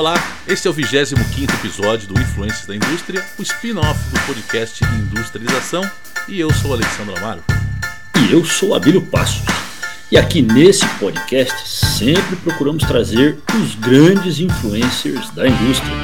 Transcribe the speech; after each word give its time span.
Olá, 0.00 0.14
esse 0.48 0.66
é 0.66 0.70
o 0.70 0.72
25 0.72 1.52
episódio 1.56 2.08
do 2.08 2.18
Influências 2.18 2.64
da 2.64 2.74
Indústria, 2.74 3.22
o 3.38 3.42
spin-off 3.42 4.02
do 4.08 4.18
podcast 4.20 4.82
Industrialização, 4.82 5.82
e 6.26 6.40
eu 6.40 6.50
sou 6.54 6.72
Alexandre 6.72 7.18
Amaro. 7.18 7.44
E 8.16 8.32
eu 8.32 8.42
sou 8.42 8.74
Abílio 8.74 9.02
Passos. 9.08 9.44
E 10.10 10.16
aqui 10.16 10.40
nesse 10.40 10.88
podcast 10.98 11.68
sempre 11.68 12.34
procuramos 12.36 12.82
trazer 12.84 13.38
os 13.62 13.74
grandes 13.74 14.40
influencers 14.40 15.28
da 15.32 15.46
indústria. 15.46 15.94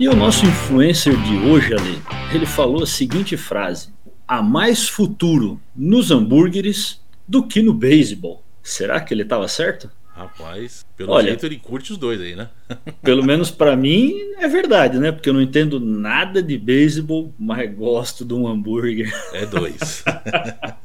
E 0.00 0.08
o 0.08 0.16
nosso 0.16 0.46
influencer 0.46 1.14
de 1.20 1.36
hoje, 1.50 1.74
Ale, 1.74 2.02
ele 2.32 2.46
falou 2.46 2.82
a 2.82 2.86
seguinte 2.86 3.36
frase: 3.36 3.90
há 4.26 4.40
mais 4.40 4.88
futuro 4.88 5.60
nos 5.76 6.10
hambúrgueres 6.10 6.98
do 7.28 7.46
que 7.46 7.60
no 7.60 7.74
beisebol. 7.74 8.42
Será 8.62 9.02
que 9.02 9.12
ele 9.12 9.22
estava 9.22 9.46
certo? 9.48 9.90
Rapaz, 10.16 10.86
pelo 10.96 11.12
Olha, 11.12 11.28
jeito 11.28 11.44
ele 11.44 11.58
curte 11.58 11.92
os 11.92 11.98
dois 11.98 12.18
aí, 12.18 12.34
né? 12.34 12.48
pelo 13.04 13.22
menos 13.22 13.50
para 13.50 13.76
mim 13.76 14.14
é 14.38 14.48
verdade, 14.48 14.98
né? 14.98 15.12
Porque 15.12 15.28
eu 15.28 15.34
não 15.34 15.42
entendo 15.42 15.78
nada 15.78 16.42
de 16.42 16.56
beisebol, 16.56 17.34
mas 17.38 17.70
gosto 17.74 18.24
de 18.24 18.32
um 18.32 18.48
hambúrguer. 18.48 19.12
É 19.34 19.44
dois. 19.44 20.02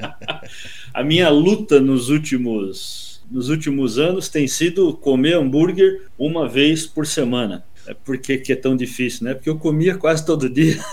A 0.94 1.02
minha 1.02 1.30
luta 1.30 1.80
nos 1.80 2.10
últimos, 2.10 3.24
nos 3.32 3.48
últimos 3.48 3.98
anos 3.98 4.28
tem 4.28 4.50
sido 4.50 4.94
comer 4.96 5.36
hambúrguer 5.36 6.08
uma 6.20 6.50
vez 6.50 6.86
por 6.86 7.08
semana. 7.08 7.64
É 7.88 7.94
porque 7.94 8.38
que 8.38 8.52
é 8.52 8.56
tão 8.58 8.76
difícil, 8.76 9.24
né? 9.24 9.34
Porque 9.34 9.50
eu 9.50 9.58
comia 9.58 9.98
quase 9.98 10.26
todo 10.26 10.50
dia. 10.50 10.76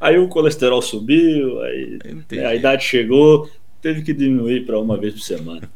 aí 0.00 0.16
o 0.18 0.28
colesterol 0.28 0.80
subiu, 0.80 1.60
aí 1.62 1.98
a 2.46 2.54
idade 2.54 2.84
chegou, 2.84 3.50
teve 3.86 4.02
que 4.02 4.12
diminuir 4.12 4.66
para 4.66 4.80
uma 4.80 4.96
vez 4.96 5.14
por 5.14 5.20
semana. 5.20 5.70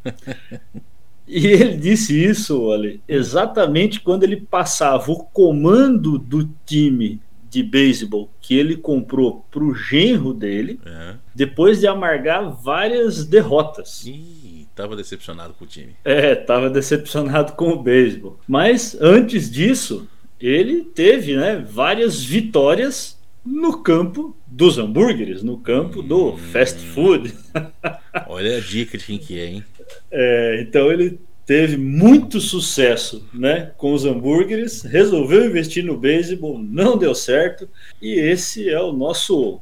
E 1.33 1.47
ele 1.47 1.77
disse 1.77 2.21
isso, 2.21 2.71
ali, 2.71 2.99
exatamente 3.07 4.01
quando 4.01 4.23
ele 4.23 4.35
passava 4.35 5.09
o 5.13 5.23
comando 5.23 6.17
do 6.17 6.49
time 6.65 7.21
de 7.49 7.63
beisebol 7.63 8.29
que 8.41 8.57
ele 8.57 8.75
comprou 8.75 9.45
para 9.49 9.63
o 9.63 9.73
genro 9.73 10.33
dele, 10.33 10.77
é. 10.85 11.15
depois 11.33 11.79
de 11.79 11.87
amargar 11.87 12.49
várias 12.49 13.23
derrotas. 13.23 14.05
Ih, 14.05 14.67
tava 14.75 14.93
decepcionado 14.93 15.53
com 15.53 15.63
o 15.63 15.67
time. 15.67 15.95
É, 16.03 16.35
tava 16.35 16.69
decepcionado 16.69 17.53
com 17.53 17.69
o 17.69 17.81
beisebol. 17.81 18.37
Mas 18.45 18.97
antes 18.99 19.49
disso, 19.49 20.05
ele 20.37 20.83
teve, 20.83 21.37
né, 21.37 21.65
várias 21.65 22.21
vitórias 22.21 23.17
no 23.45 23.81
campo 23.81 24.35
dos 24.45 24.77
hambúrgueres, 24.77 25.43
no 25.43 25.57
campo 25.57 26.01
do 26.01 26.33
hum. 26.33 26.37
fast 26.37 26.79
food. 26.79 27.33
Olha 28.27 28.57
a 28.57 28.59
dica 28.59 28.97
de 28.97 29.05
quem 29.05 29.17
que 29.17 29.39
é, 29.39 29.45
hein? 29.47 29.63
É, 30.11 30.61
então 30.61 30.91
ele 30.91 31.19
teve 31.45 31.75
muito 31.75 32.39
sucesso 32.39 33.27
né, 33.33 33.71
com 33.77 33.93
os 33.93 34.05
hambúrgueres, 34.05 34.83
resolveu 34.83 35.45
investir 35.45 35.83
no 35.83 35.97
beisebol, 35.97 36.57
não 36.57 36.97
deu 36.97 37.13
certo, 37.13 37.67
e 38.01 38.13
esse 38.13 38.69
é 38.69 38.79
o 38.79 38.93
nosso 38.93 39.59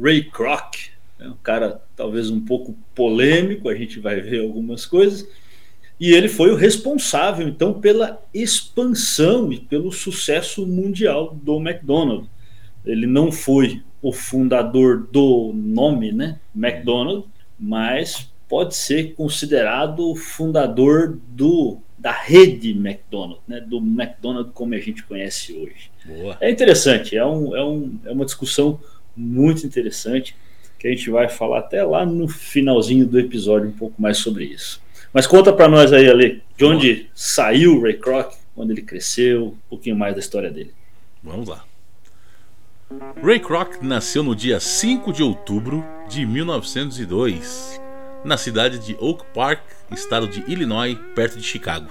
Ray 0.00 0.24
Kroc, 0.24 0.74
né, 1.18 1.28
um 1.28 1.36
cara 1.36 1.80
talvez 1.94 2.30
um 2.30 2.40
pouco 2.40 2.76
polêmico, 2.94 3.68
a 3.68 3.74
gente 3.74 4.00
vai 4.00 4.20
ver 4.20 4.40
algumas 4.40 4.86
coisas, 4.86 5.28
e 6.00 6.12
ele 6.12 6.28
foi 6.28 6.50
o 6.50 6.56
responsável 6.56 7.46
então 7.46 7.74
pela 7.74 8.20
expansão 8.32 9.52
e 9.52 9.58
pelo 9.58 9.92
sucesso 9.92 10.66
mundial 10.66 11.38
do 11.42 11.56
McDonald's. 11.58 12.28
Ele 12.90 13.06
não 13.06 13.30
foi 13.30 13.82
o 14.00 14.12
fundador 14.12 15.06
do 15.10 15.52
nome, 15.54 16.12
né, 16.12 16.38
McDonald's, 16.54 17.28
mas 17.58 18.32
pode 18.48 18.74
ser 18.74 19.14
considerado 19.14 20.10
o 20.10 20.16
fundador 20.16 21.18
do 21.28 21.78
da 21.98 22.12
rede 22.12 22.70
McDonald's, 22.70 23.42
né, 23.48 23.60
do 23.60 23.78
McDonald's 23.78 24.52
como 24.54 24.72
a 24.72 24.78
gente 24.78 25.02
conhece 25.02 25.52
hoje. 25.52 25.90
Boa. 26.04 26.36
É 26.40 26.48
interessante, 26.48 27.16
é, 27.16 27.26
um, 27.26 27.56
é, 27.56 27.64
um, 27.64 27.98
é 28.04 28.12
uma 28.12 28.24
discussão 28.24 28.80
muito 29.16 29.66
interessante 29.66 30.36
que 30.78 30.86
a 30.86 30.90
gente 30.90 31.10
vai 31.10 31.28
falar 31.28 31.58
até 31.58 31.82
lá 31.82 32.06
no 32.06 32.28
finalzinho 32.28 33.04
do 33.04 33.18
episódio 33.18 33.68
um 33.68 33.72
pouco 33.72 34.00
mais 34.00 34.18
sobre 34.18 34.44
isso. 34.44 34.80
Mas 35.12 35.26
conta 35.26 35.52
para 35.52 35.68
nós 35.68 35.92
aí, 35.92 36.08
Ale, 36.08 36.42
de 36.56 36.64
onde 36.64 36.94
Boa. 36.94 37.06
saiu 37.14 37.76
o 37.76 37.82
Ray 37.82 37.94
Kroc, 37.94 38.34
quando 38.54 38.70
ele 38.70 38.82
cresceu, 38.82 39.46
um 39.46 39.56
pouquinho 39.68 39.96
mais 39.96 40.14
da 40.14 40.20
história 40.20 40.50
dele. 40.50 40.72
Vamos 41.22 41.48
lá. 41.48 41.64
Ray 43.22 43.38
Kroc 43.38 43.82
nasceu 43.82 44.22
no 44.22 44.34
dia 44.34 44.58
5 44.58 45.12
de 45.12 45.22
outubro 45.22 45.84
de 46.08 46.24
1902, 46.24 47.78
na 48.24 48.38
cidade 48.38 48.78
de 48.78 48.96
Oak 48.98 49.26
Park, 49.34 49.60
estado 49.90 50.26
de 50.26 50.42
Illinois, 50.50 50.98
perto 51.14 51.36
de 51.36 51.44
Chicago. 51.44 51.88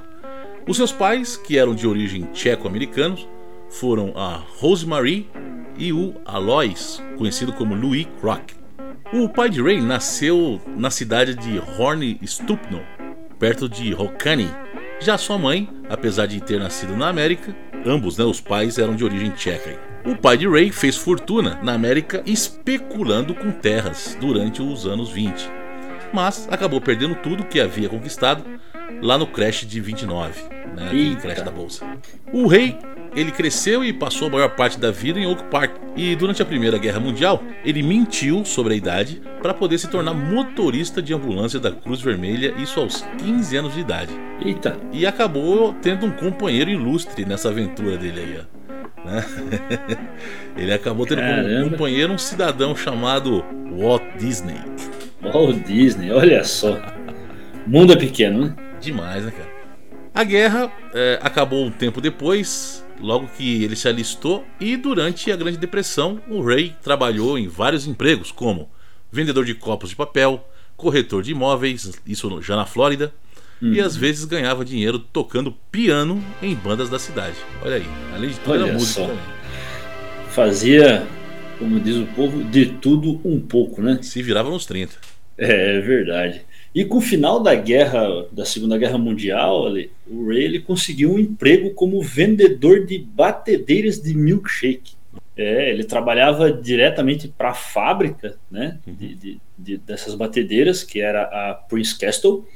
Os 0.67 0.75
seus 0.75 0.91
pais, 0.91 1.37
que 1.37 1.55
eram 1.55 1.75
de 1.75 1.85
origem 1.87 2.23
tcheco-americanos, 2.33 3.27
foram 3.69 4.11
a 4.17 4.41
Rosemary 4.57 5.29
e 5.77 5.93
o 5.93 6.15
Alois, 6.25 6.99
conhecido 7.15 7.53
como 7.53 7.75
Louis 7.75 8.07
Kroc. 8.19 8.53
O 9.13 9.29
pai 9.29 9.51
de 9.51 9.61
Ray 9.61 9.79
nasceu 9.79 10.59
na 10.75 10.89
cidade 10.89 11.35
de 11.35 11.61
Horn 11.77 12.19
Stupno, 12.25 12.81
perto 13.37 13.69
de 13.69 13.93
Rokani. 13.93 14.49
Já 14.99 15.15
sua 15.15 15.37
mãe, 15.37 15.69
apesar 15.87 16.25
de 16.25 16.41
ter 16.41 16.59
nascido 16.59 16.97
na 16.97 17.07
América, 17.07 17.55
ambos, 17.85 18.17
né, 18.17 18.25
os 18.25 18.41
pais 18.41 18.79
eram 18.79 18.95
de 18.95 19.05
origem 19.05 19.29
tcheca. 19.29 19.86
O 20.07 20.15
pai 20.15 20.37
de 20.37 20.47
Ray 20.47 20.71
fez 20.71 20.95
fortuna 20.95 21.59
na 21.61 21.73
América 21.73 22.23
especulando 22.25 23.35
com 23.35 23.51
terras 23.51 24.17
durante 24.21 24.61
os 24.61 24.85
anos 24.85 25.09
20, 25.09 25.51
mas 26.13 26.47
acabou 26.49 26.79
perdendo 26.79 27.13
tudo 27.15 27.43
que 27.43 27.59
havia 27.59 27.89
conquistado 27.89 28.41
lá 29.01 29.17
no 29.17 29.27
crash 29.27 29.65
de 29.65 29.81
29, 29.81 30.41
né, 30.77 31.17
crash 31.21 31.41
da 31.41 31.51
bolsa. 31.51 31.85
O 32.31 32.47
rei 32.47 32.77
ele 33.13 33.33
cresceu 33.33 33.83
e 33.83 33.91
passou 33.91 34.29
a 34.29 34.31
maior 34.31 34.55
parte 34.55 34.79
da 34.79 34.91
vida 34.91 35.19
em 35.19 35.25
Oak 35.25 35.43
Park. 35.45 35.75
E 35.95 36.15
durante 36.15 36.41
a 36.41 36.45
Primeira 36.45 36.77
Guerra 36.77 37.01
Mundial, 37.01 37.43
ele 37.65 37.83
mentiu 37.83 38.45
sobre 38.45 38.75
a 38.75 38.77
idade 38.77 39.21
para 39.41 39.53
poder 39.53 39.77
se 39.77 39.89
tornar 39.89 40.13
motorista 40.13 41.01
de 41.01 41.13
ambulância 41.13 41.59
da 41.59 41.71
Cruz 41.71 41.99
Vermelha, 41.99 42.53
isso 42.57 42.79
aos 42.79 43.01
15 43.17 43.57
anos 43.57 43.73
de 43.73 43.81
idade. 43.81 44.11
Eita! 44.45 44.79
E 44.93 45.05
acabou 45.05 45.73
tendo 45.81 46.05
um 46.05 46.11
companheiro 46.11 46.69
ilustre 46.69 47.25
nessa 47.25 47.49
aventura 47.49 47.97
dele 47.97 48.21
aí, 48.21 48.39
ó. 48.39 48.56
Né? 49.07 49.25
Ele 50.57 50.73
acabou 50.73 51.05
tendo 51.05 51.21
Caramba. 51.21 51.49
como 51.49 51.69
companheiro 51.71 52.13
um 52.13 52.17
cidadão 52.17 52.75
chamado 52.75 53.43
Walt 53.79 54.03
Disney. 54.19 54.59
Walt 55.21 55.55
Disney, 55.65 56.11
olha 56.11 56.43
só. 56.43 56.73
O 57.65 57.69
mundo 57.69 57.93
é 57.93 57.95
pequeno, 57.95 58.45
né? 58.45 58.55
Demais, 58.81 59.25
né, 59.25 59.31
cara? 59.31 59.49
A 60.13 60.23
guerra 60.23 60.71
é, 60.93 61.19
acabou 61.21 61.63
um 61.65 61.71
tempo 61.71 62.01
depois, 62.01 62.83
logo 62.99 63.27
que 63.37 63.63
ele 63.63 63.75
se 63.75 63.87
alistou, 63.87 64.43
e 64.59 64.75
durante 64.75 65.31
a 65.31 65.35
Grande 65.35 65.57
Depressão, 65.57 66.19
o 66.27 66.41
Ray 66.41 66.75
trabalhou 66.81 67.37
em 67.37 67.47
vários 67.47 67.85
empregos, 67.87 68.31
como 68.31 68.69
vendedor 69.11 69.45
de 69.45 69.53
copos 69.53 69.89
de 69.89 69.95
papel, 69.95 70.47
corretor 70.75 71.23
de 71.23 71.31
imóveis, 71.31 71.99
isso 72.05 72.41
já 72.41 72.55
na 72.55 72.65
Flórida, 72.65 73.13
Uhum. 73.61 73.73
E 73.73 73.81
às 73.81 73.95
vezes 73.95 74.25
ganhava 74.25 74.63
dinheiro 74.63 74.99
tocando 74.99 75.53
piano 75.71 76.23
em 76.41 76.53
bandas 76.53 76.89
da 76.89 76.99
cidade. 76.99 77.35
Olha 77.63 77.75
aí, 77.75 77.85
além 78.13 78.29
de 78.29 78.39
toda 78.39 78.65
a 78.65 78.73
música 78.73 79.07
só. 79.07 79.17
Fazia, 80.29 81.05
como 81.57 81.79
diz 81.79 81.95
o 81.95 82.05
povo, 82.07 82.43
de 82.43 82.67
tudo 82.67 83.19
um 83.25 83.39
pouco, 83.39 83.81
né? 83.81 83.99
Se 84.01 84.21
virava 84.21 84.49
nos 84.49 84.65
30. 84.65 84.93
É, 85.37 85.77
é 85.77 85.81
verdade. 85.81 86.41
E 86.73 86.85
com 86.85 86.97
o 86.97 87.01
final 87.01 87.41
da 87.41 87.55
guerra, 87.55 88.25
da 88.31 88.45
Segunda 88.45 88.77
Guerra 88.77 88.99
Mundial, 88.99 89.67
o 90.07 90.27
Ray 90.27 90.43
ele 90.43 90.59
conseguiu 90.59 91.13
um 91.13 91.19
emprego 91.19 91.71
como 91.71 92.01
vendedor 92.03 92.85
de 92.85 92.99
batedeiras 92.99 93.99
de 93.99 94.13
milkshake. 94.13 94.95
É, 95.35 95.71
ele 95.71 95.83
trabalhava 95.83 96.51
diretamente 96.51 97.27
para 97.27 97.49
a 97.49 97.53
fábrica 97.53 98.37
né, 98.49 98.79
uhum. 98.85 98.93
de, 98.93 99.15
de, 99.15 99.41
de, 99.57 99.77
dessas 99.77 100.15
batedeiras, 100.15 100.83
que 100.83 100.99
era 100.99 101.23
a 101.23 101.53
Prince 101.53 101.97
Castle, 101.97 102.47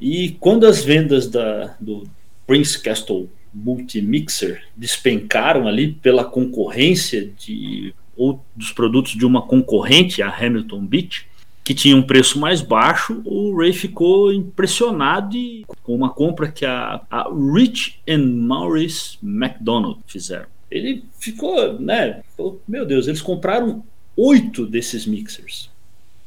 e 0.00 0.36
quando 0.40 0.66
as 0.66 0.84
vendas 0.84 1.28
da, 1.28 1.76
do 1.80 2.04
Prince 2.46 2.80
Castle 2.80 3.28
Multimixer 3.52 4.62
despencaram 4.76 5.66
ali 5.66 5.92
pela 5.92 6.24
concorrência 6.24 7.30
de 7.38 7.94
ou 8.16 8.44
dos 8.54 8.72
produtos 8.72 9.12
de 9.12 9.24
uma 9.24 9.42
concorrente, 9.42 10.22
a 10.22 10.28
Hamilton 10.28 10.84
Beach, 10.84 11.26
que 11.62 11.72
tinha 11.72 11.96
um 11.96 12.02
preço 12.02 12.40
mais 12.40 12.60
baixo, 12.60 13.22
o 13.24 13.56
Ray 13.56 13.72
ficou 13.72 14.32
impressionado 14.32 15.38
com 15.82 15.94
uma 15.94 16.10
compra 16.10 16.50
que 16.50 16.66
a, 16.66 17.00
a 17.08 17.28
Rich 17.54 18.00
and 18.08 18.26
Maurice 18.26 19.18
McDonald 19.22 20.00
fizeram. 20.06 20.46
Ele 20.70 21.04
ficou, 21.20 21.78
né? 21.78 22.22
Falou, 22.36 22.60
meu 22.66 22.84
Deus, 22.84 23.06
eles 23.06 23.22
compraram 23.22 23.84
oito 24.16 24.66
desses 24.66 25.06
mixers 25.06 25.70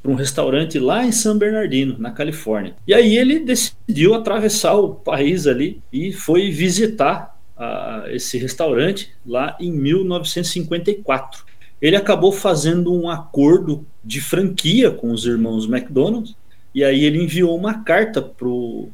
para 0.02 0.12
um 0.12 0.16
restaurante 0.16 0.80
lá 0.80 1.06
em 1.06 1.12
San 1.12 1.38
Bernardino, 1.38 1.96
na 2.00 2.12
Califórnia. 2.12 2.76
E 2.88 2.94
aí 2.94 3.18
ele 3.18 3.40
decidiu 3.40 4.14
atravessar 4.14 4.74
o 4.74 4.96
país 4.96 5.46
ali 5.46 5.82
e 5.94 6.12
foi 6.12 6.50
visitar 6.50 7.40
uh, 7.56 8.10
esse 8.10 8.38
restaurante 8.38 9.12
lá 9.26 9.56
em 9.60 9.72
1954. 9.72 11.44
Ele 11.82 11.96
acabou 11.96 12.32
fazendo 12.32 12.94
um 12.94 13.10
acordo 13.10 13.86
de 14.04 14.20
franquia 14.22 14.92
com 14.92 15.12
os 15.12 15.26
irmãos 15.26 15.66
McDonald's 15.66 16.36
e 16.74 16.84
aí 16.84 17.04
ele 17.06 17.24
enviou 17.24 17.56
uma 17.56 17.84
carta 17.84 18.22
pro 18.22 18.90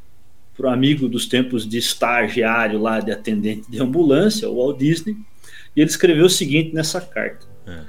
para 0.57 0.71
o 0.71 0.73
amigo 0.73 1.07
dos 1.07 1.27
tempos 1.27 1.69
de 1.69 1.77
estagiário 1.77 2.81
lá 2.81 2.99
de 2.99 3.11
atendente 3.11 3.69
de 3.69 3.79
ambulância, 3.79 4.49
o 4.49 4.55
Walt 4.55 4.79
Disney, 4.79 5.15
e 5.75 5.81
ele 5.81 5.89
escreveu 5.89 6.25
o 6.25 6.29
seguinte 6.29 6.73
nessa 6.73 6.99
carta. 6.99 7.45
É. 7.67 7.81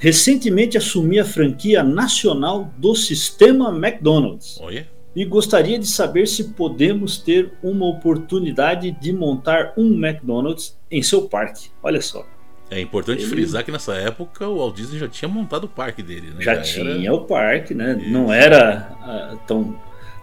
Recentemente 0.00 0.78
assumi 0.78 1.20
a 1.20 1.24
franquia 1.26 1.84
nacional 1.84 2.72
do 2.78 2.94
sistema 2.94 3.68
McDonald's. 3.68 4.58
Olha. 4.58 4.88
E 5.14 5.24
gostaria 5.26 5.78
de 5.78 5.86
saber 5.86 6.26
se 6.26 6.54
podemos 6.54 7.18
ter 7.18 7.52
uma 7.62 7.86
oportunidade 7.86 8.92
de 8.92 9.12
montar 9.12 9.74
um 9.76 9.92
McDonald's 9.92 10.74
em 10.90 11.02
seu 11.02 11.28
parque. 11.28 11.68
Olha 11.82 12.00
só. 12.00 12.26
É 12.70 12.80
importante 12.80 13.22
ele... 13.22 13.30
frisar 13.30 13.62
que 13.62 13.70
nessa 13.70 13.94
época 13.94 14.48
o 14.48 14.56
Walt 14.56 14.74
Disney 14.74 14.98
já 14.98 15.08
tinha 15.08 15.28
montado 15.28 15.64
o 15.64 15.68
parque 15.68 16.02
dele, 16.02 16.28
né? 16.28 16.40
Já, 16.40 16.54
já 16.54 16.62
tinha 16.62 17.08
era... 17.08 17.14
o 17.14 17.26
parque, 17.26 17.74
né? 17.74 17.98
Isso. 18.00 18.10
Não 18.10 18.32
era 18.32 18.96
uh, 19.34 19.38
tão 19.46 19.78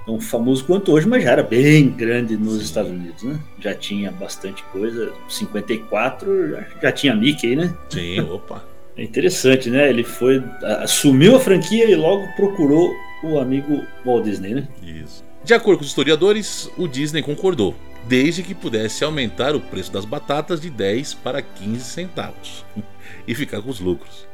tão 0.07 0.21
famoso 0.21 0.63
quanto 0.63 0.94
hoje, 0.94 1.06
mas 1.06 1.21
já 1.21 1.33
era 1.33 1.44
bem 1.44 1.89
grande 1.89 2.38
nos 2.38 2.53
Sim. 2.53 2.62
Estados 2.62 2.91
Unidos, 2.91 3.21
né? 3.24 3.38
Já 3.59 3.75
tinha 3.75 4.09
bastante 4.09 4.63
coisa. 4.71 5.12
54 5.27 6.50
já, 6.50 6.65
já 6.81 6.91
tinha 6.94 7.13
Mickey, 7.13 7.56
né? 7.56 7.75
Sim, 7.89 8.21
opa. 8.21 8.63
é 8.98 9.04
interessante, 9.04 9.70
né? 9.70 9.90
Ele 9.90 10.04
foi 10.04 10.44
assumiu 10.82 11.36
a 11.36 11.40
franquia 11.40 11.90
e 11.90 11.96
logo 11.96 12.28
procurou 12.36 12.92
o 13.24 13.40
amigo 13.40 13.86
Walt 14.04 14.24
Disney, 14.24 14.56
né? 14.56 14.68
Isso. 14.82 15.24
De 15.44 15.54
acordo 15.54 15.80
com 15.80 15.84
os 15.84 15.90
historiadores, 15.90 16.70
o 16.78 16.88
Disney 16.88 17.22
concordou, 17.22 17.76
desde 18.08 18.42
que 18.44 18.56
pudesse 18.56 19.04
aumentar 19.04 19.56
o 19.56 19.62
preço 19.62 19.92
das 19.92 20.04
batatas 20.04 20.60
de 20.60 20.70
10 20.70 21.14
para 21.16 21.42
15 21.42 21.84
centavos 21.84 22.66
e 23.28 23.36
ficar 23.36 23.62
com 23.62 23.70
os 23.70 23.80
lucros. 23.80 24.28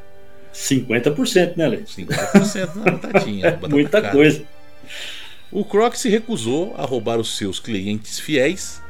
50%, 0.52 1.56
né, 1.56 1.68
Lê? 1.68 1.78
50% 1.78 2.76
na 2.76 2.92
batatinha. 2.92 3.58
Muita 3.68 4.00
cara. 4.00 4.12
coisa. 4.12 4.44
O 5.52 5.64
Croc 5.64 5.94
se 5.94 6.08
recusou 6.08 6.74
a 6.76 6.84
roubar 6.84 7.18
os 7.18 7.36
seus 7.36 7.60
clientes 7.60 8.18
fiéis, 8.18 8.82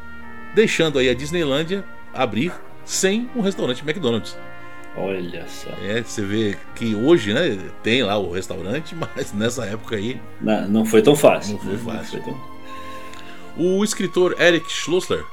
deixando 0.55 0.99
aí 0.99 1.09
a 1.09 1.15
Disneylândia 1.15 1.85
abrir 2.12 2.53
sem 2.85 3.29
um 3.35 3.41
restaurante 3.41 3.82
McDonald's. 3.82 4.37
Olha 4.96 5.46
só. 5.49 5.70
É, 5.82 6.02
você 6.02 6.23
vê 6.23 6.56
que 6.75 6.94
hoje, 6.94 7.35
né, 7.35 7.58
tem 7.82 8.02
lá 8.02 8.17
o 8.17 8.32
restaurante, 8.32 8.94
mas 9.17 9.32
nessa 9.32 9.64
época 9.64 9.96
aí. 9.96 10.20
Não, 10.41 10.69
não 10.69 10.85
foi 10.85 11.02
tão 11.02 11.17
fácil. 11.17 11.55
Não 11.55 11.61
foi 11.61 11.76
fácil. 11.79 12.19
Não 12.19 12.25
foi 12.25 12.32
tão... 12.32 12.55
O 13.56 13.85
escritor 13.85 14.41
Eric 14.41 14.70
Schlossler, 14.70 15.25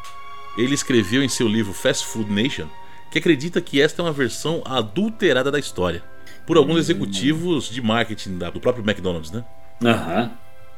ele 0.58 0.74
escreveu 0.76 1.24
em 1.24 1.30
seu 1.30 1.48
livro 1.48 1.74
Fast 1.74 2.06
Food 2.06 2.32
Nation 2.32 2.68
que 3.12 3.20
acredita 3.20 3.60
que 3.60 3.82
esta 3.82 4.02
é 4.02 4.06
uma 4.06 4.14
versão 4.14 4.62
adulterada 4.66 5.52
da 5.52 5.60
história 5.60 6.04
por 6.46 6.58
alguns 6.58 6.76
hum. 6.76 6.80
executivos 6.80 7.70
de 7.70 7.82
marketing 7.82 8.38
do 8.38 8.60
próprio 8.60 8.84
McDonald's, 8.84 9.32
né? 9.32 9.44
Aham. 9.84 10.32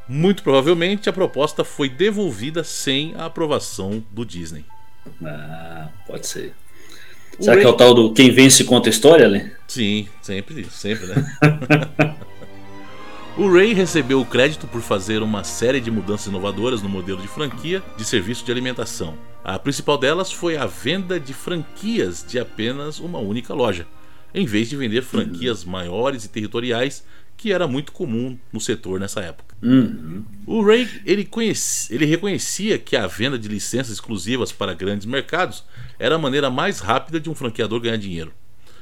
Muito 0.08 0.44
provavelmente 0.44 1.10
a 1.10 1.14
proposta 1.14 1.64
foi 1.64 1.88
devolvida 1.88 2.64
sem 2.64 3.14
a 3.16 3.26
aprovação 3.26 4.04
do 4.12 4.26
Disney. 4.26 4.66
Ah, 5.24 5.88
pode 6.06 6.28
ser. 6.28 6.54
O 7.40 7.44
Será 7.44 7.58
que 7.58 7.66
é 7.66 7.70
o 7.70 7.74
tal 7.74 7.94
do 7.94 8.14
quem 8.14 8.32
vence 8.32 8.64
conta 8.64 8.90
a 8.90 8.92
história, 8.92 9.28
né? 9.28 9.52
Sim, 9.68 10.08
sempre, 10.22 10.66
sempre, 10.70 11.08
né? 11.08 12.16
o 13.36 13.52
Ray 13.52 13.74
recebeu 13.74 14.22
o 14.22 14.26
crédito 14.26 14.68
por 14.68 14.82
fazer 14.82 15.24
uma 15.24 15.44
série 15.44 15.82
de 15.82 15.90
mudanças 15.90 16.28
inovadoras 16.28 16.82
no 16.82 16.90
modelo 16.90 17.22
de 17.22 17.28
franquia 17.28 17.82
de 17.98 18.06
serviço 18.06 18.46
de 18.46 18.52
alimentação. 18.52 19.16
A 19.44 19.58
principal 19.58 19.98
delas 19.98 20.32
foi 20.32 20.58
a 20.58 20.66
venda 20.66 21.20
de 21.20 21.34
franquias 21.34 22.24
de 22.28 22.40
apenas 22.40 23.00
uma 23.00 23.20
única 23.20 23.54
loja, 23.54 23.88
em 24.34 24.46
vez 24.46 24.70
de 24.70 24.78
vender 24.78 25.02
franquias 25.02 25.66
maiores 25.66 26.26
e 26.26 26.30
territoriais 26.30 27.04
que 27.44 27.52
era 27.52 27.68
muito 27.68 27.92
comum 27.92 28.40
no 28.54 28.62
setor 28.62 29.02
nessa 29.02 29.20
época. 29.20 29.54
Uhum. 29.62 30.24
O 30.48 30.64
Ray 30.64 30.88
ele, 31.06 31.26
conheci, 31.26 31.94
ele 31.94 32.06
reconhecia 32.06 32.80
que 32.80 32.96
a 32.96 33.06
venda 33.06 33.38
de 33.38 33.50
licenças 33.50 33.92
exclusivas 33.92 34.54
para 34.54 34.74
grandes 34.74 35.06
mercados 35.06 35.66
era 36.00 36.16
a 36.16 36.18
maneira 36.18 36.50
mais 36.50 36.80
rápida 36.80 37.20
de 37.20 37.30
um 37.30 37.36
franqueador 37.36 37.82
ganhar 37.82 37.98
dinheiro. 37.98 38.32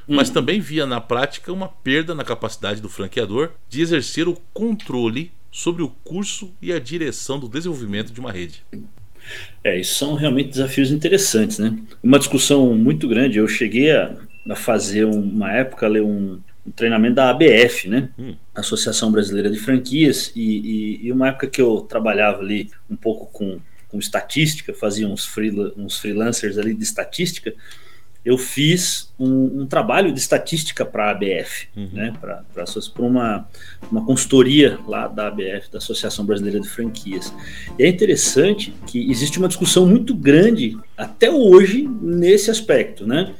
Uhum. 0.07 0.15
Mas 0.15 0.29
também 0.29 0.59
via 0.59 0.85
na 0.85 1.01
prática 1.01 1.51
uma 1.51 1.67
perda 1.67 2.13
na 2.13 2.23
capacidade 2.23 2.79
do 2.79 2.87
franqueador 2.87 3.49
de 3.67 3.81
exercer 3.81 4.27
o 4.27 4.37
controle 4.53 5.31
sobre 5.51 5.81
o 5.81 5.89
curso 6.03 6.53
e 6.61 6.71
a 6.71 6.77
direção 6.77 7.39
do 7.39 7.49
desenvolvimento 7.49 8.13
de 8.13 8.19
uma 8.19 8.31
rede. 8.31 8.63
É, 9.63 9.79
isso 9.79 9.95
são 9.95 10.13
realmente 10.13 10.49
desafios 10.49 10.91
interessantes, 10.91 11.57
né? 11.57 11.75
Uma 12.03 12.19
discussão 12.19 12.75
muito 12.75 13.07
grande. 13.07 13.39
Eu 13.39 13.47
cheguei 13.47 13.89
a, 13.89 14.15
a 14.47 14.55
fazer 14.55 15.05
uma 15.05 15.51
época 15.51 15.87
ler 15.87 16.03
um, 16.03 16.39
um 16.65 16.71
treinamento 16.71 17.15
da 17.15 17.29
ABF, 17.29 17.87
né? 17.87 18.09
Hum. 18.17 18.35
Associação 18.53 19.11
Brasileira 19.11 19.49
de 19.49 19.57
Franquias, 19.57 20.31
e, 20.35 20.41
e, 20.41 21.07
e, 21.07 21.11
uma 21.11 21.29
época 21.29 21.47
que 21.47 21.61
eu 21.61 21.81
trabalhava 21.81 22.41
ali 22.41 22.69
um 22.89 22.95
pouco 22.95 23.25
com, 23.31 23.59
com 23.87 23.97
estatística, 23.97 24.73
fazia 24.73 25.07
uns, 25.07 25.25
freela, 25.25 25.73
uns 25.75 25.97
freelancers 25.97 26.57
ali 26.57 26.73
de 26.73 26.83
estatística, 26.83 27.53
eu 28.23 28.37
fiz 28.37 29.11
um, 29.17 29.61
um 29.61 29.65
trabalho 29.65 30.13
de 30.13 30.19
estatística 30.19 30.85
para 30.85 31.05
a 31.05 31.11
ABF, 31.11 31.67
uhum. 31.75 31.89
né? 31.91 32.13
Para 32.21 32.43
uma, 32.99 33.47
uma 33.91 34.05
consultoria 34.05 34.77
lá 34.87 35.07
da 35.07 35.27
ABF, 35.27 35.71
da 35.71 35.79
Associação 35.79 36.23
Brasileira 36.23 36.59
de 36.59 36.69
Franquias. 36.69 37.33
E 37.79 37.83
é 37.83 37.87
interessante 37.87 38.75
que 38.85 39.09
existe 39.09 39.39
uma 39.39 39.47
discussão 39.47 39.87
muito 39.87 40.13
grande 40.13 40.77
até 40.95 41.31
hoje 41.31 41.89
nesse 41.99 42.51
aspecto, 42.51 43.07
né? 43.07 43.33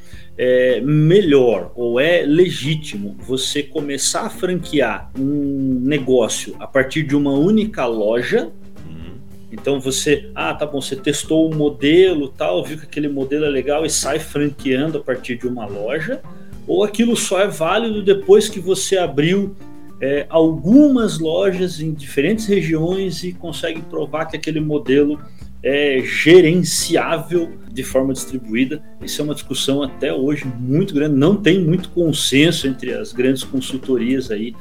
É 0.44 0.82
melhor 0.82 1.72
ou 1.76 2.00
é 2.00 2.24
legítimo 2.24 3.16
você 3.20 3.62
começar 3.62 4.22
a 4.22 4.30
franquear 4.32 5.12
um 5.16 5.80
negócio 5.84 6.56
a 6.60 6.66
partir 6.66 7.04
de 7.04 7.16
uma 7.16 7.32
única 7.32 7.86
loja. 7.86 8.52
Uhum. 8.84 9.20
Então 9.52 9.80
você, 9.80 10.32
ah, 10.34 10.52
tá 10.56 10.66
bom, 10.66 10.82
você 10.82 10.96
testou 10.96 11.48
o 11.48 11.56
modelo, 11.56 12.28
tal, 12.28 12.64
viu 12.64 12.80
que 12.80 12.86
aquele 12.86 13.08
modelo 13.08 13.46
é 13.46 13.50
legal 13.50 13.86
e 13.86 13.90
sai 13.92 14.18
franqueando 14.18 14.98
a 14.98 15.02
partir 15.02 15.38
de 15.38 15.48
uma 15.48 15.68
loja, 15.68 16.24
ou 16.66 16.84
aquilo 16.84 17.16
só 17.16 17.40
é 17.40 17.48
válido 17.48 18.02
depois 18.02 18.50
que 18.50 18.60
você 18.60 18.98
abriu 18.98 19.56
é, 20.02 20.26
algumas 20.28 21.20
lojas 21.20 21.80
em 21.80 21.94
diferentes 21.94 22.48
regiões 22.48 23.24
e 23.24 23.32
consegue 23.32 23.84
provar 23.84 24.26
que 24.26 24.38
aquele 24.38 24.60
modelo 24.60 25.20
é 25.64 26.02
gerenciável 26.04 27.52
de 27.72 27.84
forma 27.84 28.14
distribuída. 28.14 28.82
Isso 29.02 29.22
é 29.22 29.24
uma 29.24 29.34
discussão 29.34 29.84
até 29.84 30.14
hoje 30.14 30.46
muito 30.60 30.94
grande. 30.94 31.16
Não 31.16 31.36
tem 31.36 31.60
muito 31.60 31.90
consenso 31.90 32.68
entre 32.68 32.94
as 32.94 33.14
grandes 33.14 33.44
consultorias 33.44 34.32
aí 34.32 34.54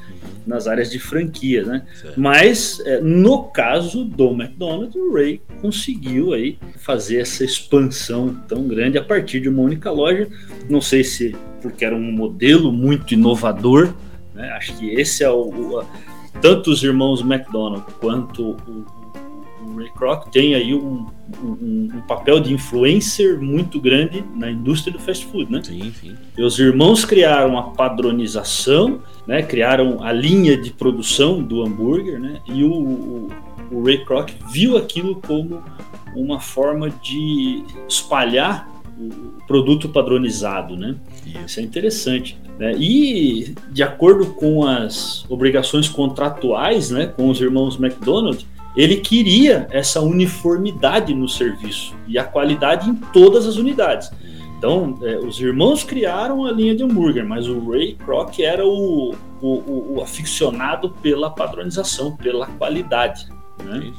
nas 0.46 0.66
áreas 0.66 0.90
de 0.90 0.98
franquia, 0.98 1.64
né? 1.64 1.86
Certo. 2.00 2.20
Mas 2.20 2.80
é, 2.84 3.00
no 3.00 3.44
caso 3.44 4.04
do 4.04 4.30
McDonald's, 4.30 4.94
o 4.94 5.14
Ray 5.14 5.40
conseguiu 5.60 6.32
aí 6.32 6.58
fazer 6.78 7.20
essa 7.20 7.44
expansão 7.44 8.34
tão 8.48 8.66
grande 8.66 8.98
a 8.98 9.04
partir 9.04 9.40
de 9.40 9.48
uma 9.48 9.62
única 9.62 9.90
loja. 9.90 10.28
Não 10.68 10.80
sei 10.80 11.04
se 11.04 11.34
porque 11.62 11.84
era 11.84 11.94
um 11.94 12.12
modelo 12.12 12.72
muito 12.72 13.12
inovador, 13.12 13.92
né? 14.34 14.50
Acho 14.52 14.76
que 14.78 14.90
esse 14.90 15.22
é 15.22 15.30
o, 15.30 15.48
o 15.48 15.84
tanto 16.40 16.70
os 16.70 16.82
irmãos 16.82 17.20
McDonald 17.20 17.84
quanto 18.00 18.52
o 18.52 18.99
o 19.62 19.76
Ray 19.76 19.90
Kroc 19.90 20.30
tem 20.30 20.54
aí 20.54 20.74
um, 20.74 21.06
um, 21.42 21.88
um, 21.94 22.00
papel 22.06 22.40
de 22.40 22.52
influencer 22.52 23.40
muito 23.40 23.80
grande 23.80 24.24
na 24.34 24.50
indústria 24.50 24.92
do 24.92 24.98
fast 24.98 25.26
food, 25.26 25.50
né? 25.52 25.62
Sim, 25.62 25.92
sim. 26.00 26.16
E 26.36 26.42
os 26.42 26.58
irmãos 26.58 27.04
criaram 27.04 27.58
a 27.58 27.62
padronização, 27.62 29.02
né? 29.26 29.42
Criaram 29.42 30.02
a 30.02 30.12
linha 30.12 30.56
de 30.56 30.70
produção 30.70 31.42
do 31.42 31.62
hambúrguer, 31.62 32.18
né? 32.18 32.40
E 32.46 32.64
o, 32.64 32.72
o, 32.72 33.28
o 33.70 33.84
Ray 33.84 34.04
Kroc 34.04 34.30
viu 34.50 34.76
aquilo 34.76 35.16
como 35.16 35.62
uma 36.14 36.40
forma 36.40 36.90
de 36.90 37.62
espalhar 37.88 38.68
o 38.98 39.40
produto 39.46 39.88
padronizado, 39.88 40.76
né? 40.76 40.96
Isso 41.46 41.60
é 41.60 41.62
interessante. 41.62 42.38
Né? 42.60 42.74
E 42.78 43.54
de 43.70 43.82
acordo 43.82 44.26
com 44.34 44.66
as 44.66 45.24
obrigações 45.30 45.88
contratuais, 45.88 46.90
né, 46.90 47.06
com 47.06 47.30
os 47.30 47.40
irmãos 47.40 47.80
McDonald, 47.80 48.46
ele 48.76 48.96
queria 48.96 49.66
essa 49.70 50.00
uniformidade 50.00 51.14
no 51.14 51.28
serviço 51.28 51.94
e 52.06 52.18
a 52.18 52.24
qualidade 52.24 52.88
em 52.88 52.94
todas 52.94 53.46
as 53.46 53.56
unidades. 53.56 54.10
Então, 54.56 54.98
é, 55.02 55.16
os 55.16 55.40
irmãos 55.40 55.82
criaram 55.82 56.44
a 56.44 56.52
linha 56.52 56.74
de 56.74 56.82
hambúrguer, 56.82 57.26
mas 57.26 57.48
o 57.48 57.70
Ray 57.70 57.94
Kroc 57.94 58.38
era 58.40 58.66
o, 58.66 59.14
o, 59.40 59.46
o, 59.48 59.94
o 59.96 60.02
aficionado 60.02 60.90
pela 61.02 61.30
padronização, 61.30 62.14
pela 62.16 62.46
qualidade. 62.46 63.26
Né? 63.64 63.90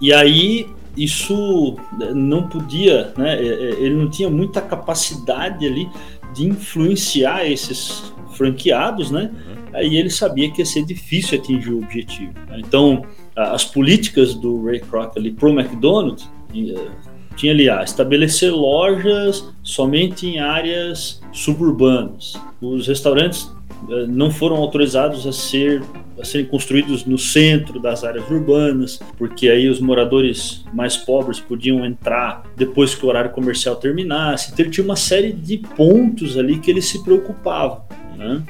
E 0.00 0.12
aí, 0.12 0.68
isso 0.96 1.76
não 2.14 2.48
podia, 2.48 3.12
né? 3.16 3.34
É, 3.34 3.46
é, 3.46 3.70
ele 3.80 3.94
não 3.94 4.10
tinha 4.10 4.28
muita 4.28 4.60
capacidade 4.60 5.66
ali 5.66 5.88
de 6.34 6.48
influenciar 6.48 7.46
esses 7.46 8.12
franqueados, 8.32 9.10
né? 9.10 9.30
Uhum. 9.32 9.52
Aí 9.74 9.96
ele 9.96 10.10
sabia 10.10 10.50
que 10.50 10.60
ia 10.60 10.66
ser 10.66 10.84
difícil 10.84 11.38
atingir 11.38 11.70
o 11.70 11.78
objetivo. 11.78 12.32
Né? 12.48 12.58
Então, 12.58 13.04
as 13.36 13.64
políticas 13.64 14.34
do 14.34 14.64
Ray 14.64 14.80
Kroc 14.80 15.16
ali 15.16 15.30
pro 15.30 15.50
McDonald's 15.50 16.28
eh, 16.54 16.90
tinha 17.36 17.52
ali 17.52 17.68
a 17.68 17.82
estabelecer 17.82 18.52
lojas 18.52 19.48
somente 19.62 20.26
em 20.26 20.38
áreas 20.38 21.20
suburbanas. 21.32 22.34
Os 22.60 22.86
restaurantes 22.86 23.50
eh, 23.88 24.06
não 24.06 24.30
foram 24.30 24.56
autorizados 24.56 25.26
a 25.26 25.32
ser 25.32 25.82
a 26.20 26.24
serem 26.24 26.46
construídos 26.46 27.04
no 27.04 27.18
centro 27.18 27.80
das 27.80 28.04
áreas 28.04 28.30
urbanas, 28.30 29.00
porque 29.18 29.48
aí 29.48 29.68
os 29.68 29.80
moradores 29.80 30.64
mais 30.72 30.96
pobres 30.96 31.40
podiam 31.40 31.84
entrar 31.84 32.44
depois 32.56 32.94
que 32.94 33.04
o 33.04 33.08
horário 33.08 33.30
comercial 33.30 33.76
terminasse. 33.76 34.52
Então 34.52 34.64
ele 34.64 34.72
tinha 34.72 34.84
uma 34.84 34.94
série 34.94 35.32
de 35.32 35.58
pontos 35.58 36.38
ali 36.38 36.58
que 36.58 36.70
ele 36.70 36.82
se 36.82 37.02
preocupava. 37.02 37.84
Né? 38.16 38.42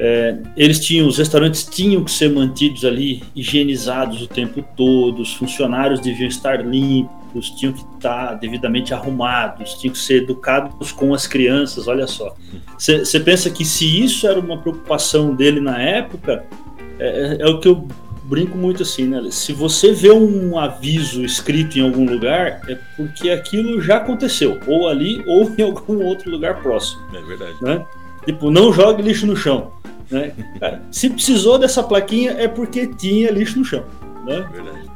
É, 0.00 0.36
eles 0.56 0.78
tinham, 0.78 1.08
os 1.08 1.18
restaurantes 1.18 1.64
tinham 1.64 2.04
que 2.04 2.10
ser 2.10 2.30
mantidos 2.30 2.84
ali 2.84 3.22
higienizados 3.34 4.22
o 4.22 4.28
tempo 4.28 4.64
todo, 4.76 5.20
os 5.20 5.34
funcionários 5.34 5.98
deviam 5.98 6.28
estar 6.28 6.64
limpos, 6.64 7.50
tinham 7.50 7.72
que 7.72 7.84
estar 7.96 8.34
devidamente 8.34 8.94
arrumados, 8.94 9.74
tinham 9.74 9.92
que 9.92 9.98
ser 9.98 10.22
educados 10.22 10.92
com 10.92 11.12
as 11.12 11.26
crianças. 11.26 11.88
Olha 11.88 12.06
só, 12.06 12.36
você 12.78 13.18
pensa 13.18 13.50
que 13.50 13.64
se 13.64 14.04
isso 14.04 14.28
era 14.28 14.38
uma 14.38 14.58
preocupação 14.58 15.34
dele 15.34 15.60
na 15.60 15.80
época, 15.80 16.44
é, 17.00 17.36
é, 17.40 17.42
é 17.42 17.46
o 17.46 17.58
que 17.58 17.66
eu 17.66 17.88
brinco 18.28 18.58
muito 18.58 18.82
assim, 18.82 19.06
né? 19.06 19.22
Se 19.30 19.52
você 19.52 19.90
vê 19.90 20.12
um 20.12 20.58
aviso 20.58 21.24
escrito 21.24 21.78
em 21.78 21.82
algum 21.82 22.04
lugar, 22.04 22.60
é 22.68 22.78
porque 22.94 23.30
aquilo 23.30 23.80
já 23.80 23.96
aconteceu, 23.96 24.60
ou 24.66 24.86
ali 24.86 25.24
ou 25.26 25.50
em 25.56 25.62
algum 25.62 26.04
outro 26.04 26.30
lugar 26.30 26.62
próximo. 26.62 27.02
É 27.14 27.22
verdade. 27.22 27.56
Né? 27.62 27.84
Tipo, 28.28 28.50
não 28.50 28.70
jogue 28.70 29.00
lixo 29.00 29.26
no 29.26 29.34
chão. 29.34 29.72
Né? 30.10 30.34
Cara, 30.60 30.82
se 30.90 31.08
precisou 31.08 31.58
dessa 31.58 31.82
plaquinha 31.82 32.32
é 32.32 32.46
porque 32.46 32.86
tinha 32.86 33.30
lixo 33.30 33.58
no 33.58 33.64
chão. 33.64 33.82
Né? 34.26 34.46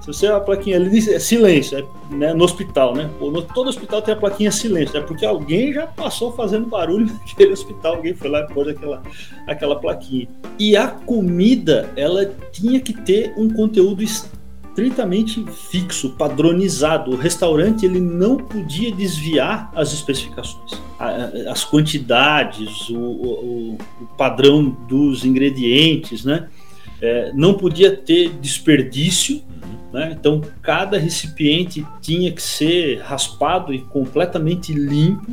Se 0.02 0.08
você 0.08 0.26
a 0.26 0.38
plaquinha 0.38 0.76
é 0.76 1.18
silêncio, 1.18 1.78
é, 1.78 2.14
né, 2.14 2.34
no 2.34 2.44
hospital, 2.44 2.94
né? 2.94 3.10
Pô, 3.18 3.30
no, 3.30 3.40
todo 3.40 3.68
hospital 3.68 4.02
tem 4.02 4.12
a 4.12 4.16
plaquinha 4.18 4.52
silêncio, 4.52 4.98
é 4.98 5.00
porque 5.00 5.24
alguém 5.24 5.72
já 5.72 5.86
passou 5.86 6.32
fazendo 6.32 6.66
barulho 6.66 7.06
naquele 7.26 7.52
hospital, 7.52 7.94
alguém 7.94 8.12
foi 8.12 8.28
lá 8.28 8.40
e 8.40 8.52
pôs 8.52 8.68
aquela, 8.68 9.02
aquela 9.46 9.76
plaquinha. 9.76 10.28
E 10.58 10.76
a 10.76 10.88
comida, 10.88 11.90
ela 11.96 12.30
tinha 12.52 12.80
que 12.80 12.92
ter 12.92 13.32
um 13.38 13.48
conteúdo 13.48 14.02
estritamente 14.72 15.44
fixo, 15.44 16.10
padronizado. 16.10 17.12
O 17.12 17.16
restaurante 17.16 17.84
ele 17.84 18.00
não 18.00 18.38
podia 18.38 18.90
desviar 18.90 19.70
as 19.76 19.92
especificações, 19.92 20.72
as 21.48 21.64
quantidades, 21.64 22.88
o, 22.88 22.96
o, 22.96 23.78
o 24.00 24.06
padrão 24.16 24.70
dos 24.88 25.24
ingredientes, 25.24 26.24
né? 26.24 26.48
É, 27.00 27.32
não 27.34 27.54
podia 27.54 27.94
ter 27.94 28.30
desperdício, 28.40 29.36
uhum. 29.36 29.92
né? 29.92 30.16
então 30.16 30.40
cada 30.62 30.96
recipiente 30.96 31.84
tinha 32.00 32.30
que 32.30 32.40
ser 32.40 33.00
raspado 33.00 33.74
e 33.74 33.80
completamente 33.80 34.72
limpo, 34.72 35.32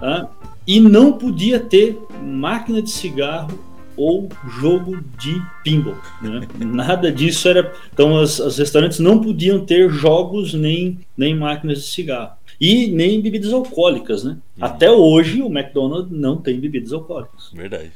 né? 0.00 0.28
e 0.66 0.80
não 0.80 1.12
podia 1.12 1.60
ter 1.60 1.96
máquina 2.20 2.82
de 2.82 2.90
cigarro 2.90 3.69
ou 4.00 4.30
jogo 4.58 5.04
de 5.18 5.42
pinball. 5.62 5.98
Né? 6.22 6.40
Nada 6.58 7.12
disso 7.12 7.46
era. 7.46 7.70
Então, 7.92 8.18
as, 8.18 8.40
as, 8.40 8.56
restaurantes 8.56 8.98
não 8.98 9.20
podiam 9.20 9.62
ter 9.64 9.90
jogos 9.90 10.54
nem, 10.54 10.98
nem 11.14 11.36
máquinas 11.36 11.82
de 11.82 11.84
cigarro. 11.84 12.32
E 12.58 12.86
nem 12.86 13.20
bebidas 13.20 13.52
alcoólicas. 13.52 14.24
Né? 14.24 14.32
Uhum. 14.56 14.64
Até 14.64 14.90
hoje, 14.90 15.42
o 15.42 15.46
McDonald's 15.46 16.10
não 16.10 16.38
tem 16.38 16.58
bebidas 16.58 16.94
alcoólicas. 16.94 17.50
Verdade. 17.52 17.92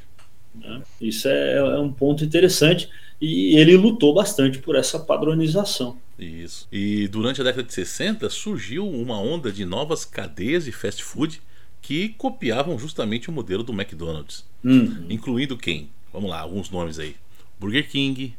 Né? 0.54 0.82
Isso 1.00 1.26
é, 1.26 1.56
é 1.56 1.78
um 1.78 1.90
ponto 1.90 2.22
interessante. 2.22 2.90
E 3.18 3.56
ele 3.56 3.74
lutou 3.74 4.12
bastante 4.12 4.58
por 4.58 4.76
essa 4.76 4.98
padronização. 4.98 5.96
Isso. 6.18 6.68
E 6.70 7.08
durante 7.08 7.40
a 7.40 7.44
década 7.44 7.66
de 7.66 7.72
60 7.72 8.28
surgiu 8.28 8.86
uma 8.86 9.18
onda 9.18 9.50
de 9.50 9.64
novas 9.64 10.04
cadeias 10.04 10.66
de 10.66 10.72
fast 10.72 11.02
food 11.02 11.40
que 11.84 12.08
copiavam 12.16 12.78
justamente 12.78 13.28
o 13.28 13.32
modelo 13.32 13.62
do 13.62 13.70
McDonald's. 13.70 14.46
Uhum. 14.64 15.04
Incluindo 15.10 15.54
quem? 15.56 15.90
Vamos 16.10 16.30
lá, 16.30 16.40
alguns 16.40 16.70
nomes 16.70 16.98
aí: 16.98 17.14
Burger 17.60 17.86
King, 17.88 18.34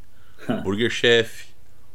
Burger 0.64 0.90
Chef, 0.90 1.44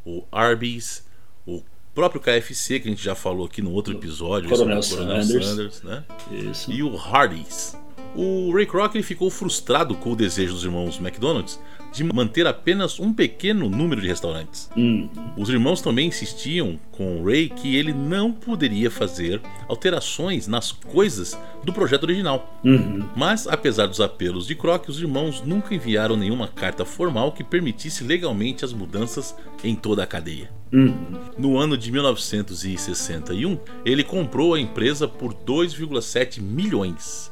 o 0.06 0.24
Arby's, 0.32 1.06
o 1.46 1.62
próprio 1.94 2.22
KFC, 2.22 2.80
que 2.80 2.88
a 2.88 2.92
gente 2.92 3.04
já 3.04 3.16
falou 3.16 3.46
aqui 3.46 3.62
no 3.62 3.72
outro 3.72 3.94
episódio, 3.94 4.50
Coronel, 4.50 4.82
Coronel 4.82 5.24
Sanders, 5.24 5.46
Sanders 5.46 5.84
né? 5.84 6.06
Isso. 6.32 6.72
E 6.72 6.82
o 6.82 6.98
Hardee's. 6.98 7.78
O 8.16 8.54
Ray 8.54 8.66
Kroc 8.66 8.94
ficou 9.04 9.30
frustrado 9.30 9.96
com 9.96 10.12
o 10.12 10.16
desejo 10.16 10.54
dos 10.54 10.64
irmãos 10.64 11.00
McDonald's 11.00 11.60
de 11.92 12.04
manter 12.04 12.48
apenas 12.48 13.00
um 13.00 13.14
pequeno 13.14 13.70
número 13.70 14.02
de 14.02 14.08
restaurantes. 14.08 14.70
Hum. 14.78 15.10
Os 15.38 15.50
irmãos 15.50 15.82
também 15.82 16.08
insistiam 16.08 16.80
com 16.92 17.20
o 17.20 17.26
Ray 17.26 17.50
que 17.50 17.76
ele 17.76 17.94
não 17.94 18.32
poderia 18.32 18.90
fazer 18.90 19.42
alterações 19.68 20.48
nas 20.48 20.72
coisas 20.72 21.38
do 21.64 21.74
projeto 21.74 22.04
original. 22.04 22.60
Uhum. 22.64 23.04
Mas, 23.16 23.48
apesar 23.48 23.88
dos 23.88 24.00
apelos 24.00 24.48
de 24.48 24.56
Kroc, 24.56 24.88
os 24.88 25.00
irmãos 25.00 25.42
nunca 25.42 25.76
enviaram 25.76 26.16
nenhuma 26.16 26.48
carta 26.48 26.86
formal 26.86 27.32
que 27.32 27.44
permitisse 27.44 28.04
legalmente 28.04 28.64
as 28.64 28.74
mudanças 28.74 29.36
em 29.64 29.76
toda 29.76 30.04
a 30.04 30.08
cadeia. 30.08 30.50
Uhum. 30.72 31.20
No 31.38 31.58
ano 31.58 31.78
de 31.78 31.92
1961, 31.92 33.58
ele 33.86 34.04
comprou 34.04 34.54
a 34.54 34.60
empresa 34.60 35.08
por 35.08 35.34
2,7 35.34 36.42
milhões 36.42 37.32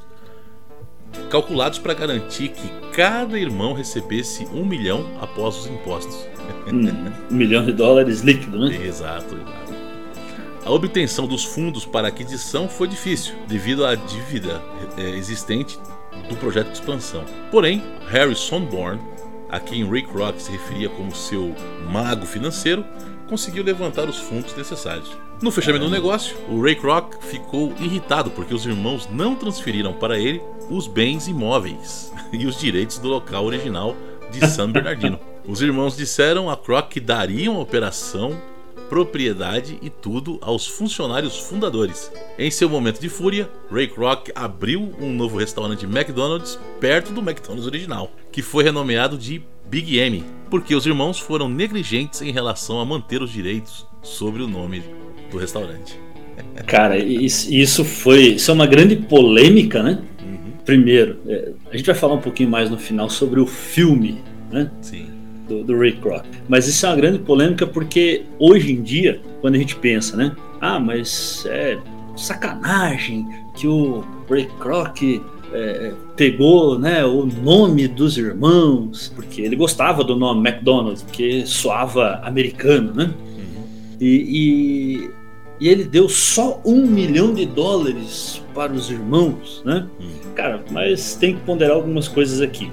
calculados 1.29 1.79
para 1.79 1.93
garantir 1.93 2.49
que 2.49 2.69
cada 2.93 3.39
irmão 3.39 3.73
recebesse 3.73 4.45
um 4.53 4.65
milhão 4.65 5.05
após 5.21 5.57
os 5.57 5.67
impostos. 5.67 6.27
Um, 6.67 7.33
milhão 7.33 7.65
de 7.65 7.71
dólares 7.71 8.21
líquido, 8.21 8.59
né? 8.59 8.75
Exato, 8.85 9.37
A 10.65 10.71
obtenção 10.71 11.27
dos 11.27 11.43
fundos 11.45 11.85
para 11.85 12.07
aquisição 12.07 12.67
foi 12.67 12.87
difícil, 12.87 13.35
devido 13.47 13.85
à 13.85 13.95
dívida 13.95 14.61
é, 14.97 15.09
existente 15.09 15.79
do 16.27 16.35
projeto 16.35 16.67
de 16.67 16.73
expansão. 16.73 17.23
Porém, 17.51 17.83
Harry 18.07 18.35
Sonborn, 18.35 18.99
a 19.49 19.59
quem 19.59 19.89
Ray 19.89 20.03
Kroc 20.03 20.39
se 20.39 20.51
referia 20.51 20.89
como 20.89 21.15
seu 21.15 21.55
mago 21.89 22.25
financeiro, 22.25 22.85
conseguiu 23.29 23.63
levantar 23.63 24.09
os 24.09 24.17
fundos 24.17 24.55
necessários. 24.55 25.15
No 25.41 25.51
fechamento 25.51 25.85
do 25.85 25.91
negócio, 25.91 26.35
o 26.49 26.61
Ray 26.61 26.75
Kroc 26.75 27.13
ficou 27.21 27.73
irritado 27.79 28.31
porque 28.31 28.53
os 28.53 28.65
irmãos 28.65 29.07
não 29.09 29.35
transferiram 29.35 29.93
para 29.93 30.17
ele 30.17 30.41
os 30.69 30.87
bens 30.87 31.27
imóveis 31.27 32.11
e 32.33 32.45
os 32.45 32.59
direitos 32.59 32.97
do 32.97 33.07
local 33.07 33.45
original 33.45 33.95
de 34.31 34.45
San 34.47 34.71
Bernardino. 34.71 35.19
Os 35.47 35.63
irmãos 35.63 35.97
disseram 35.97 36.47
a 36.47 36.55
Kroc 36.55 36.89
que 36.89 36.99
dariam 36.99 37.55
a 37.55 37.59
operação, 37.59 38.39
propriedade 38.87 39.79
e 39.81 39.89
tudo 39.89 40.37
aos 40.41 40.67
funcionários 40.67 41.39
fundadores. 41.39 42.11
Em 42.37 42.51
seu 42.51 42.69
momento 42.69 42.99
de 42.99 43.09
fúria, 43.09 43.49
Ray 43.71 43.87
Kroc 43.87 44.29
abriu 44.35 44.93
um 44.99 45.11
novo 45.11 45.39
restaurante 45.39 45.85
McDonald's 45.85 46.59
perto 46.79 47.11
do 47.11 47.21
McDonald's 47.21 47.65
original, 47.65 48.11
que 48.31 48.43
foi 48.43 48.63
renomeado 48.63 49.17
de 49.17 49.41
Big 49.69 49.97
M, 49.99 50.23
porque 50.49 50.73
os 50.73 50.87
irmãos 50.87 51.19
foram 51.19 51.47
negligentes 51.47 52.23
em 52.23 52.31
relação 52.31 52.79
a 52.79 52.85
manter 52.85 53.21
os 53.21 53.31
direitos 53.31 53.85
sobre 54.01 54.41
o 54.41 54.47
nome 54.47 54.83
do 55.29 55.37
restaurante. 55.37 55.99
Cara, 56.65 56.97
isso 56.97 57.85
foi. 57.85 58.29
Isso 58.33 58.49
é 58.49 58.53
uma 58.53 58.65
grande 58.65 58.95
polêmica, 58.95 59.83
né? 59.83 59.99
Uhum. 60.23 60.53
Primeiro, 60.65 61.19
é, 61.27 61.51
a 61.71 61.77
gente 61.77 61.85
vai 61.85 61.95
falar 61.95 62.15
um 62.15 62.21
pouquinho 62.21 62.49
mais 62.49 62.69
no 62.69 62.79
final 62.79 63.09
sobre 63.09 63.39
o 63.39 63.45
filme, 63.45 64.23
né? 64.51 64.71
Sim. 64.81 65.07
Do, 65.47 65.63
do 65.63 65.77
Ray 65.77 65.93
Kroc. 65.93 66.25
Mas 66.47 66.67
isso 66.67 66.85
é 66.85 66.89
uma 66.89 66.95
grande 66.95 67.19
polêmica 67.19 67.67
porque 67.67 68.25
hoje 68.39 68.71
em 68.71 68.81
dia, 68.81 69.21
quando 69.41 69.55
a 69.55 69.57
gente 69.59 69.75
pensa, 69.75 70.17
né? 70.17 70.35
Ah, 70.59 70.79
mas 70.79 71.45
é 71.47 71.77
sacanagem 72.15 73.27
que 73.55 73.67
o 73.67 74.03
Ray 74.29 74.47
Kroc 74.59 75.21
é, 75.53 75.93
pegou 76.15 76.77
né, 76.77 77.05
o 77.05 77.25
nome 77.25 77.87
dos 77.87 78.17
irmãos, 78.17 79.11
porque 79.15 79.41
ele 79.41 79.55
gostava 79.55 80.03
do 80.03 80.15
nome 80.15 80.47
McDonald's, 80.47 81.01
porque 81.01 81.45
soava 81.45 82.19
americano, 82.23 82.93
né? 82.93 83.13
Uhum. 83.19 83.63
E, 83.99 85.09
e, 85.09 85.11
e, 85.59 85.69
ele 85.69 85.83
deu 85.83 86.07
só 86.07 86.61
um 86.65 86.85
milhão 86.85 87.33
de 87.33 87.45
dólares 87.45 88.41
para 88.53 88.71
os 88.71 88.89
irmãos, 88.89 89.61
né? 89.65 89.87
Uhum. 89.99 90.33
Cara, 90.35 90.63
mas 90.71 91.15
tem 91.15 91.35
que 91.35 91.41
ponderar 91.41 91.75
algumas 91.75 92.07
coisas 92.07 92.41
aqui. 92.41 92.71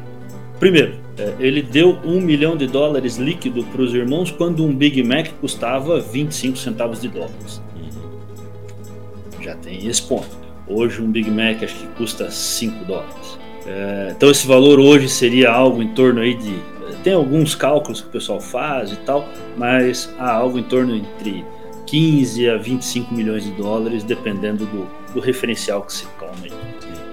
Primeiro, 0.58 0.94
é, 1.18 1.34
ele 1.38 1.62
deu 1.62 1.98
um 2.04 2.20
milhão 2.20 2.56
de 2.56 2.66
dólares 2.66 3.16
líquido 3.16 3.64
para 3.64 3.82
os 3.82 3.94
irmãos 3.94 4.30
quando 4.30 4.64
um 4.64 4.74
Big 4.74 5.02
Mac 5.02 5.28
custava 5.40 6.00
25 6.00 6.56
centavos 6.56 7.00
de 7.00 7.08
dólares. 7.08 7.60
Uhum. 7.76 9.42
Já 9.42 9.54
tem 9.56 9.86
esse 9.86 10.02
ponto. 10.02 10.45
Hoje 10.68 11.00
um 11.00 11.10
Big 11.10 11.30
Mac 11.30 11.62
acho 11.62 11.74
que 11.74 11.86
custa 11.96 12.30
5 12.30 12.84
dólares. 12.84 13.38
É, 13.66 14.12
então 14.16 14.30
esse 14.30 14.46
valor 14.46 14.78
hoje 14.80 15.08
seria 15.08 15.50
algo 15.50 15.82
em 15.82 15.88
torno 15.88 16.20
aí 16.20 16.34
de. 16.34 16.56
Tem 17.02 17.12
alguns 17.12 17.54
cálculos 17.54 18.00
que 18.00 18.08
o 18.08 18.10
pessoal 18.10 18.40
faz 18.40 18.92
e 18.92 18.96
tal, 18.96 19.28
mas 19.56 20.12
há 20.18 20.32
algo 20.32 20.58
em 20.58 20.62
torno 20.62 20.94
entre 20.94 21.44
15 21.86 22.50
a 22.50 22.56
25 22.56 23.14
milhões 23.14 23.44
de 23.44 23.50
dólares, 23.52 24.02
dependendo 24.02 24.66
do, 24.66 24.88
do 25.14 25.20
referencial 25.20 25.82
que 25.82 25.92
se 25.92 26.06
tome. 26.18 26.52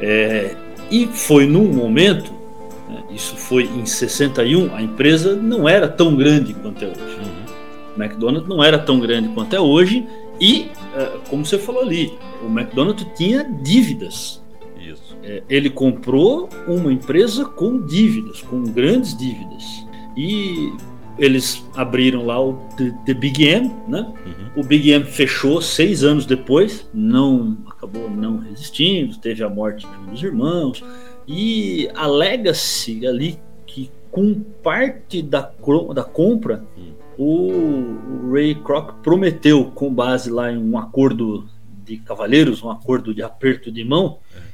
É, 0.02 0.56
e 0.90 1.08
foi 1.08 1.46
num 1.46 1.72
momento, 1.72 2.32
né, 2.90 3.04
isso 3.12 3.36
foi 3.36 3.64
em 3.66 3.86
61, 3.86 4.76
a 4.76 4.82
empresa 4.82 5.36
não 5.36 5.70
era 5.70 5.88
tão 5.88 6.16
grande 6.16 6.54
quanto 6.56 6.84
é 6.84 6.88
hoje. 6.88 7.18
Uhum. 7.18 8.04
McDonald's 8.04 8.50
não 8.50 8.64
era 8.64 8.80
tão 8.80 9.00
grande 9.00 9.30
quanto 9.30 9.56
é 9.56 9.60
hoje 9.60 10.08
e, 10.40 10.72
é, 10.96 11.20
como 11.30 11.46
você 11.46 11.58
falou 11.58 11.82
ali, 11.82 12.18
o 12.42 12.48
McDonald's 12.48 13.06
tinha 13.16 13.44
dívidas. 13.44 14.42
Isso. 14.80 15.16
É, 15.24 15.44
ele 15.50 15.70
comprou 15.70 16.50
uma 16.68 16.92
empresa 16.92 17.46
com 17.46 17.86
dívidas, 17.86 18.42
com 18.42 18.64
grandes 18.64 19.18
dívidas. 19.18 19.64
E 20.18 20.74
eles 21.18 21.64
abriram 21.76 22.26
lá 22.26 22.42
o 22.42 22.54
The, 22.76 22.94
The 23.06 23.14
Big 23.14 23.44
M, 23.46 23.72
né? 23.88 24.14
Uhum. 24.26 24.62
O 24.62 24.64
Big 24.64 24.92
M 24.92 25.06
fechou 25.06 25.62
seis 25.62 26.04
anos 26.04 26.26
depois, 26.26 26.88
não 26.94 27.58
acabou 27.68 28.10
não 28.10 28.40
resistindo, 28.40 29.18
teve 29.18 29.44
a 29.44 29.50
morte 29.50 29.88
de 29.88 29.98
um 29.98 30.06
dos 30.12 30.24
irmãos 30.24 30.84
e 31.28 31.90
alega-se 31.96 33.06
ali 33.08 33.40
que 33.66 33.90
com 34.12 34.34
parte 34.62 35.22
da, 35.22 35.52
da 35.94 36.04
compra 36.04 36.66
uhum. 36.76 36.93
O 37.18 38.32
Ray 38.32 38.56
Kroc 38.56 39.02
prometeu, 39.02 39.66
com 39.66 39.94
base 39.94 40.30
lá 40.30 40.52
em 40.52 40.58
um 40.58 40.78
acordo 40.78 41.48
de 41.86 41.98
cavalheiros, 41.98 42.64
um 42.64 42.72
acordo 42.72 43.14
de 43.14 43.22
aperto 43.22 43.72
de 43.72 43.84
mão, 43.84 44.20
é. 44.36 44.54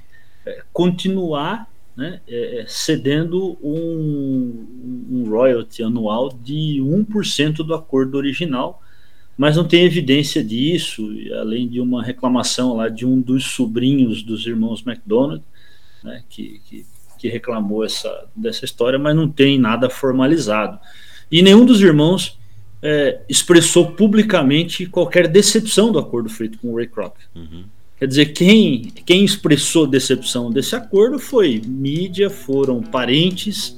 É, 0.49 0.63
continuar 0.71 1.69
né, 1.95 2.21
é, 2.27 2.61
é, 2.61 2.65
cedendo 2.67 3.57
um, 3.61 5.05
um 5.11 5.29
royalty 5.29 5.83
anual 5.83 6.29
de 6.29 6.79
1% 6.81 7.57
do 7.57 7.75
acordo 7.75 8.15
original, 8.15 8.81
mas 9.37 9.57
não 9.57 9.67
tem 9.67 9.83
evidência 9.83 10.43
disso, 10.43 11.07
além 11.39 11.67
de 11.67 11.79
uma 11.79 12.01
reclamação 12.01 12.75
lá 12.75 12.89
de 12.89 13.05
um 13.05 13.21
dos 13.21 13.45
sobrinhos 13.51 14.23
dos 14.23 14.47
irmãos 14.47 14.83
McDonald, 14.85 15.43
né, 16.03 16.23
que, 16.29 16.61
que, 16.65 16.85
que 17.17 17.27
reclamou 17.27 17.83
essa, 17.83 18.27
dessa 18.35 18.65
história, 18.65 18.97
mas 18.97 19.15
não 19.15 19.29
tem 19.29 19.59
nada 19.59 19.89
formalizado. 19.89 20.79
E 21.29 21.41
nenhum 21.41 21.65
dos 21.65 21.81
irmãos 21.81 22.38
é, 22.81 23.19
expressou 23.27 23.91
publicamente 23.91 24.85
qualquer 24.85 25.27
decepção 25.27 25.91
do 25.91 25.99
acordo 25.99 26.29
feito 26.29 26.57
com 26.59 26.71
o 26.71 26.75
Ray 26.77 26.87
Kroc. 26.87 27.15
Uhum. 27.35 27.65
Quer 27.97 28.07
dizer, 28.07 28.25
quem, 28.27 28.93
quem 29.05 29.25
expressou 29.25 29.85
decepção 29.85 30.49
desse 30.49 30.73
acordo 30.73 31.19
foi 31.19 31.61
mídia, 31.65 32.29
foram 32.29 32.81
parentes, 32.81 33.77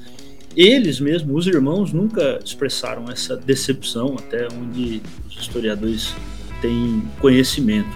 eles 0.56 1.00
mesmos, 1.00 1.48
os 1.48 1.54
irmãos, 1.54 1.92
nunca 1.92 2.40
expressaram 2.44 3.10
essa 3.10 3.36
decepção, 3.36 4.16
até 4.20 4.48
onde 4.54 5.02
os 5.28 5.42
historiadores 5.42 6.14
têm 6.62 7.02
conhecimento. 7.20 7.90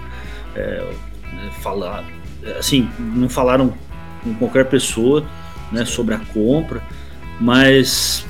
É, 0.56 0.92
falar, 1.62 2.04
assim, 2.58 2.88
não 2.98 3.28
falaram 3.28 3.72
com 4.24 4.34
qualquer 4.34 4.68
pessoa 4.68 5.24
né, 5.70 5.84
sobre 5.84 6.14
a 6.14 6.18
compra, 6.18 6.82
mas 7.40 8.25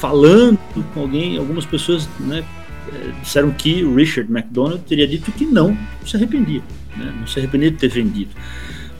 falando 0.00 0.58
com 0.94 1.00
alguém, 1.00 1.36
algumas 1.36 1.66
pessoas 1.66 2.08
né, 2.20 2.44
é, 2.92 3.10
disseram 3.22 3.50
que 3.50 3.84
o 3.84 3.94
Richard 3.94 4.30
McDonald 4.30 4.82
teria 4.82 5.06
dito 5.06 5.30
que 5.32 5.44
não, 5.44 5.76
se 6.04 6.16
arrependia 6.16 6.62
né? 6.98 7.14
não 7.18 7.26
se 7.26 7.38
arrepender 7.38 7.70
de 7.70 7.76
ter 7.76 7.88
vendido. 7.88 8.30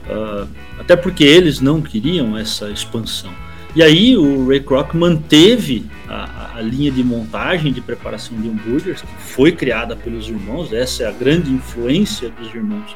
Uh, 0.05 0.47
até 0.79 0.95
porque 0.95 1.23
eles 1.23 1.59
não 1.59 1.81
queriam 1.81 2.35
essa 2.37 2.69
expansão. 2.69 3.31
E 3.75 3.83
aí 3.83 4.17
o 4.17 4.47
Ray 4.47 4.61
Kroc 4.61 4.95
manteve 4.95 5.85
a, 6.07 6.55
a, 6.55 6.61
linha 6.61 6.89
de 6.89 7.03
montagem 7.03 7.71
de 7.71 7.79
preparação 7.79 8.35
de 8.41 8.49
hambúrgueres, 8.49 9.01
que 9.01 9.07
foi 9.21 9.51
criada 9.51 9.95
pelos 9.95 10.27
irmãos, 10.27 10.73
essa 10.73 11.03
é 11.03 11.07
a 11.07 11.11
grande 11.11 11.51
influência 11.51 12.31
dos 12.31 12.51
irmãos 12.53 12.95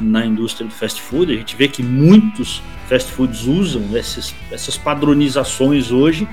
na 0.00 0.26
indústria 0.26 0.66
do 0.66 0.74
fast 0.74 1.00
food. 1.00 1.32
A 1.32 1.36
gente 1.36 1.54
vê 1.54 1.68
que 1.68 1.82
muitos 1.82 2.60
fast 2.88 3.12
foods 3.12 3.44
usam 3.44 3.96
esses, 3.96 4.34
essas 4.50 4.76
padronizações 4.76 5.92
hoje 5.92 6.26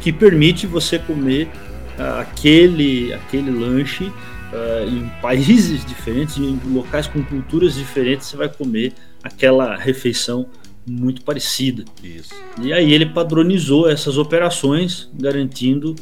que 0.00 0.12
permite 0.12 0.66
você 0.66 0.98
comer 0.98 1.48
uh, 1.98 2.20
aquele, 2.20 3.12
aquele 3.12 3.50
lanche 3.50 4.04
uh, 4.04 4.88
em 4.88 5.08
países 5.20 5.84
diferentes, 5.86 6.38
em 6.38 6.58
locais 6.72 7.06
com 7.06 7.22
culturas 7.22 7.74
diferentes, 7.74 8.28
você 8.28 8.36
vai 8.36 8.48
comer 8.48 8.92
aquela 9.22 9.76
refeição 9.76 10.48
muito 10.86 11.22
parecida. 11.22 11.84
Isso. 12.02 12.34
E 12.60 12.72
aí 12.72 12.92
ele 12.92 13.06
padronizou 13.06 13.88
essas 13.88 14.18
operações, 14.18 15.08
garantindo 15.14 15.94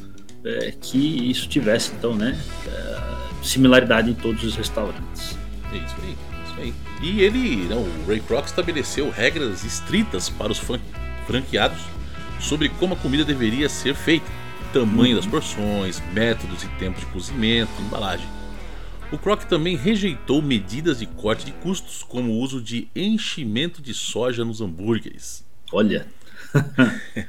é, 0.45 0.73
que 0.81 1.31
isso 1.31 1.49
tivesse 1.49 1.93
então, 1.97 2.15
né, 2.15 2.39
é, 2.67 2.97
similaridade 3.43 4.11
em 4.11 4.15
todos 4.15 4.45
os 4.45 4.57
restaurantes. 4.57 5.37
É 5.73 5.77
isso 5.77 5.97
aí, 6.03 6.17
isso 6.47 6.61
aí. 6.61 6.75
E 7.03 7.21
ele, 7.21 7.67
não, 7.69 7.83
o 7.83 8.05
Ray 8.07 8.21
Kroc 8.21 8.47
estabeleceu 8.47 9.11
regras 9.11 9.65
estritas 9.65 10.29
para 10.31 10.51
os 10.51 10.61
franqueados 11.27 11.81
sobre 12.41 12.69
como 12.69 12.95
a 12.95 12.97
comida 12.97 13.25
deveria 13.25 13.69
ser 13.69 13.95
feita, 13.95 14.27
tamanho 14.73 15.17
das 15.17 15.25
uhum. 15.25 15.31
porções, 15.31 16.03
métodos 16.13 16.63
e 16.63 16.69
tempo 16.79 16.99
de 17.01 17.07
cozimento, 17.07 17.71
embalagem. 17.81 18.29
O 19.11 19.17
Kroc 19.17 19.45
também 19.45 19.75
rejeitou 19.77 20.43
medidas 20.43 20.99
de 20.99 21.07
corte 21.07 21.47
de 21.47 21.53
custos, 21.53 22.03
como 22.03 22.33
o 22.33 22.39
uso 22.41 22.61
de 22.61 22.89
enchimento 22.95 23.81
de 23.81 23.95
soja 23.95 24.45
nos 24.45 24.61
hambúrgueres. 24.61 25.45
Olha! 25.73 26.07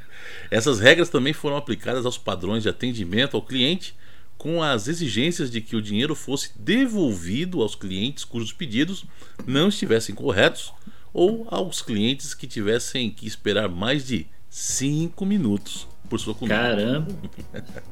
Essas 0.51 0.79
regras 0.79 1.09
também 1.09 1.31
foram 1.31 1.55
aplicadas 1.55 2.05
aos 2.05 2.17
padrões 2.17 2.63
de 2.63 2.69
atendimento 2.69 3.37
ao 3.37 3.41
cliente, 3.41 3.95
com 4.37 4.63
as 4.63 4.87
exigências 4.87 5.51
de 5.51 5.61
que 5.61 5.75
o 5.75 5.81
dinheiro 5.81 6.15
fosse 6.15 6.51
devolvido 6.57 7.61
aos 7.61 7.75
clientes 7.75 8.23
cujos 8.23 8.53
pedidos 8.53 9.05
não 9.45 9.67
estivessem 9.67 10.15
corretos 10.15 10.73
ou 11.13 11.45
aos 11.51 11.81
clientes 11.81 12.33
que 12.33 12.47
tivessem 12.47 13.09
que 13.09 13.27
esperar 13.27 13.67
mais 13.67 14.07
de 14.07 14.25
5 14.49 15.25
minutos 15.25 15.87
por 16.09 16.19
sua 16.19 16.33
comida. 16.33 16.55
Caramba! 16.55 17.15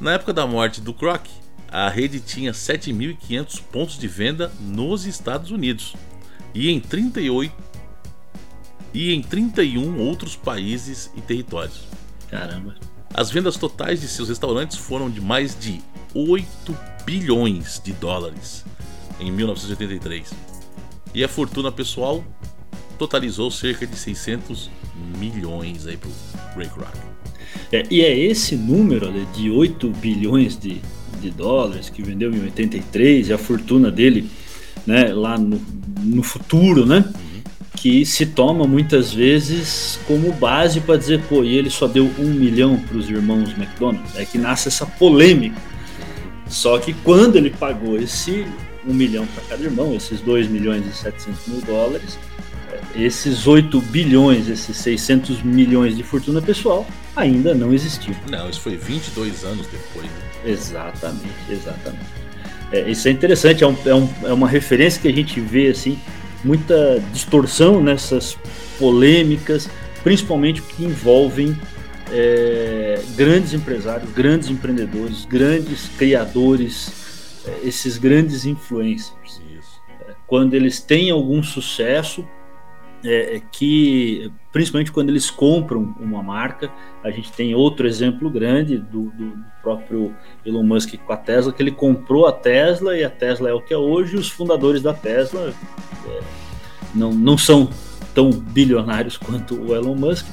Na 0.00 0.14
época 0.14 0.32
da 0.32 0.46
morte 0.46 0.80
do 0.80 0.92
Kroc, 0.92 1.26
a 1.68 1.88
rede 1.88 2.20
tinha 2.20 2.52
7.500 2.52 3.62
pontos 3.70 3.98
de 3.98 4.08
venda 4.08 4.52
nos 4.60 5.06
Estados 5.06 5.50
Unidos 5.50 5.94
e 6.54 6.70
em 6.70 6.80
38 6.80 7.54
e 8.92 9.12
em 9.12 9.22
31 9.22 9.98
outros 10.00 10.36
países 10.36 11.10
e 11.16 11.20
territórios. 11.20 11.84
Caramba. 12.28 12.74
As 13.14 13.30
vendas 13.30 13.56
totais 13.56 14.00
de 14.00 14.08
seus 14.08 14.28
restaurantes 14.28 14.76
foram 14.76 15.10
de 15.10 15.20
mais 15.20 15.58
de 15.58 15.80
8 16.14 16.76
bilhões 17.04 17.80
de 17.82 17.92
dólares 17.92 18.64
em 19.20 19.30
1983. 19.30 20.32
E 21.14 21.22
a 21.22 21.28
fortuna 21.28 21.70
pessoal 21.70 22.24
totalizou 23.06 23.50
cerca 23.50 23.86
de 23.86 23.96
600 23.96 24.70
milhões 25.18 25.86
aí 25.86 25.96
pro 25.96 26.10
Ray 26.56 26.68
Kroc. 26.68 26.94
É, 27.70 27.84
e 27.90 28.00
é 28.00 28.16
esse 28.16 28.56
número 28.56 29.12
de 29.34 29.50
8 29.50 29.88
bilhões 29.90 30.58
de 30.58 30.80
de 31.22 31.30
dólares 31.30 31.88
que 31.88 32.02
vendeu 32.02 32.34
em 32.34 32.42
83 32.42 33.28
e 33.28 33.32
a 33.32 33.38
fortuna 33.38 33.90
dele 33.90 34.28
né, 34.84 35.12
lá 35.14 35.38
no, 35.38 35.60
no 36.02 36.22
futuro, 36.22 36.84
né? 36.84 37.04
Que 37.76 38.04
se 38.04 38.26
toma 38.26 38.66
muitas 38.66 39.12
vezes 39.12 39.98
como 40.06 40.32
base 40.32 40.80
para 40.80 40.96
dizer, 40.96 41.22
pô, 41.28 41.42
e 41.42 41.56
ele 41.56 41.70
só 41.70 41.86
deu 41.86 42.10
um 42.18 42.26
milhão 42.26 42.76
para 42.78 42.96
os 42.96 43.08
irmãos 43.08 43.50
McDonald. 43.52 44.04
É 44.16 44.24
que 44.24 44.36
nasce 44.36 44.68
essa 44.68 44.84
polêmica. 44.84 45.60
Só 46.48 46.78
que 46.78 46.92
quando 46.92 47.36
ele 47.36 47.50
pagou 47.50 47.96
esse 47.96 48.44
um 48.86 48.92
milhão 48.92 49.26
para 49.28 49.44
cada 49.44 49.62
irmão, 49.62 49.94
esses 49.94 50.20
2 50.20 50.48
milhões 50.48 50.84
e 50.86 50.92
700 50.92 51.46
mil 51.46 51.60
dólares, 51.62 52.18
esses 52.94 53.46
8 53.46 53.80
bilhões, 53.80 54.48
esses 54.48 54.76
600 54.76 55.42
milhões 55.42 55.96
de 55.96 56.02
fortuna 56.02 56.40
pessoal 56.42 56.86
ainda 57.16 57.54
não 57.54 57.72
existiam. 57.72 58.16
Não, 58.30 58.48
isso 58.48 58.60
foi 58.60 58.76
22 58.76 59.44
anos 59.44 59.66
depois. 59.66 60.06
Né? 60.06 60.50
Exatamente, 60.52 61.28
exatamente. 61.50 62.22
É, 62.72 62.90
isso 62.90 63.06
é 63.06 63.10
interessante, 63.10 63.62
é, 63.62 63.66
um, 63.66 63.76
é, 63.84 63.94
um, 63.94 64.08
é 64.24 64.32
uma 64.32 64.48
referência 64.48 65.00
que 65.00 65.08
a 65.08 65.12
gente 65.12 65.40
vê 65.40 65.68
assim, 65.68 65.98
muita 66.42 67.02
distorção 67.12 67.82
nessas 67.82 68.36
polêmicas, 68.78 69.68
principalmente 70.02 70.62
que 70.62 70.84
envolvem 70.84 71.56
é, 72.10 73.00
grandes 73.14 73.52
empresários, 73.52 74.10
grandes 74.12 74.48
empreendedores, 74.48 75.24
grandes 75.24 75.88
criadores, 75.96 77.42
é, 77.46 77.68
esses 77.68 77.98
grandes 77.98 78.46
influencers. 78.46 79.40
É, 80.08 80.14
quando 80.26 80.54
eles 80.54 80.80
têm 80.80 81.10
algum 81.10 81.42
sucesso, 81.42 82.26
é, 83.04 83.36
é, 83.36 83.42
que, 83.50 84.30
principalmente 84.52 84.92
quando 84.92 85.08
eles 85.08 85.30
compram 85.30 85.94
uma 85.98 86.22
marca, 86.22 86.70
a 87.02 87.10
gente 87.10 87.32
tem 87.32 87.54
outro 87.54 87.86
exemplo 87.86 88.30
grande 88.30 88.78
do, 88.78 89.10
do, 89.10 89.52
próprio 89.60 90.14
Elon 90.44 90.62
Musk 90.62 90.94
com 91.04 91.12
a 91.12 91.16
Tesla, 91.16 91.52
que 91.52 91.62
ele 91.62 91.70
comprou 91.70 92.26
a 92.26 92.32
Tesla 92.32 92.96
e 92.96 93.04
a 93.04 93.10
Tesla 93.10 93.48
é 93.48 93.52
o 93.52 93.60
que 93.60 93.72
é 93.72 93.76
hoje, 93.76 94.16
os 94.16 94.28
fundadores 94.28 94.82
da 94.82 94.92
Tesla 94.92 95.52
é, 96.06 96.20
não, 96.94 97.12
não 97.12 97.38
são 97.38 97.68
tão 98.14 98.30
bilionários 98.30 99.16
quanto 99.16 99.54
o 99.54 99.74
Elon 99.74 99.94
Musk, 99.94 100.26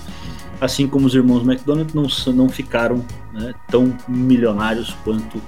assim 0.62 0.88
como 0.88 1.06
os 1.08 1.16
irmãos 1.16 1.44
McDonald 1.44 1.96
não, 1.96 2.08
não 2.34 2.50
ficaram 2.50 3.06
né, 3.34 3.54
tão 3.70 3.96
milionários 4.08 4.96
quanto 5.04 5.42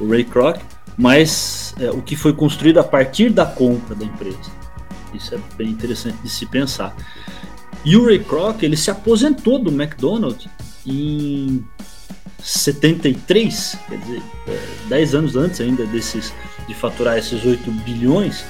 o 0.00 0.08
Ray 0.08 0.24
Kroc, 0.24 0.58
mas 0.96 1.74
é, 1.78 1.90
o 1.90 2.02
que 2.02 2.16
foi 2.16 2.32
construído 2.32 2.78
a 2.78 2.84
partir 2.84 3.30
da 3.30 3.46
compra 3.46 3.94
da 3.94 4.04
empresa. 4.04 4.58
Isso 5.14 5.34
é 5.34 5.38
bem 5.56 5.68
interessante 5.68 6.18
de 6.22 6.28
se 6.28 6.46
pensar. 6.46 6.94
E 7.84 7.96
o 7.96 8.04
Ray 8.04 8.18
Kroc, 8.18 8.62
ele 8.62 8.76
se 8.76 8.90
aposentou 8.90 9.58
do 9.58 9.70
McDonald's 9.70 10.48
em 10.86 11.64
73, 12.42 13.78
quer 13.88 13.98
dizer, 13.98 14.22
é, 14.46 14.58
10 14.88 15.14
anos 15.14 15.36
antes 15.36 15.60
ainda 15.60 15.84
desses 15.86 16.32
de 16.66 16.74
faturar 16.74 17.18
esses 17.18 17.44
8 17.44 17.70
bilhões. 17.70 18.44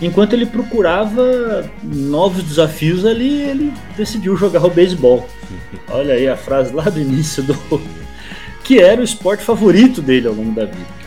enquanto 0.00 0.32
ele 0.32 0.46
procurava 0.46 1.70
novos 1.82 2.42
desafios 2.42 3.04
ali, 3.04 3.42
ele 3.42 3.72
decidiu 3.96 4.36
jogar 4.36 4.64
o 4.64 4.70
beisebol. 4.70 5.28
Olha 5.88 6.14
aí 6.14 6.26
a 6.26 6.36
frase 6.36 6.74
lá 6.74 6.84
do 6.84 7.00
início 7.00 7.42
do 7.42 7.54
que 8.64 8.78
era 8.78 9.00
o 9.00 9.04
esporte 9.04 9.44
favorito 9.44 10.02
dele 10.02 10.26
ao 10.26 10.34
longo 10.34 10.52
da 10.52 10.64
vida. 10.64 11.02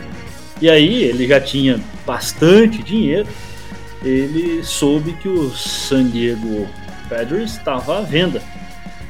E 0.60 0.70
aí 0.70 1.04
ele 1.04 1.26
já 1.26 1.40
tinha 1.40 1.78
bastante 2.06 2.82
dinheiro, 2.82 3.28
ele 4.06 4.62
soube 4.62 5.12
que 5.14 5.28
o 5.28 5.50
San 5.50 6.08
Diego 6.08 6.68
Padres 7.08 7.52
estava 7.52 7.98
à 7.98 8.00
venda. 8.02 8.42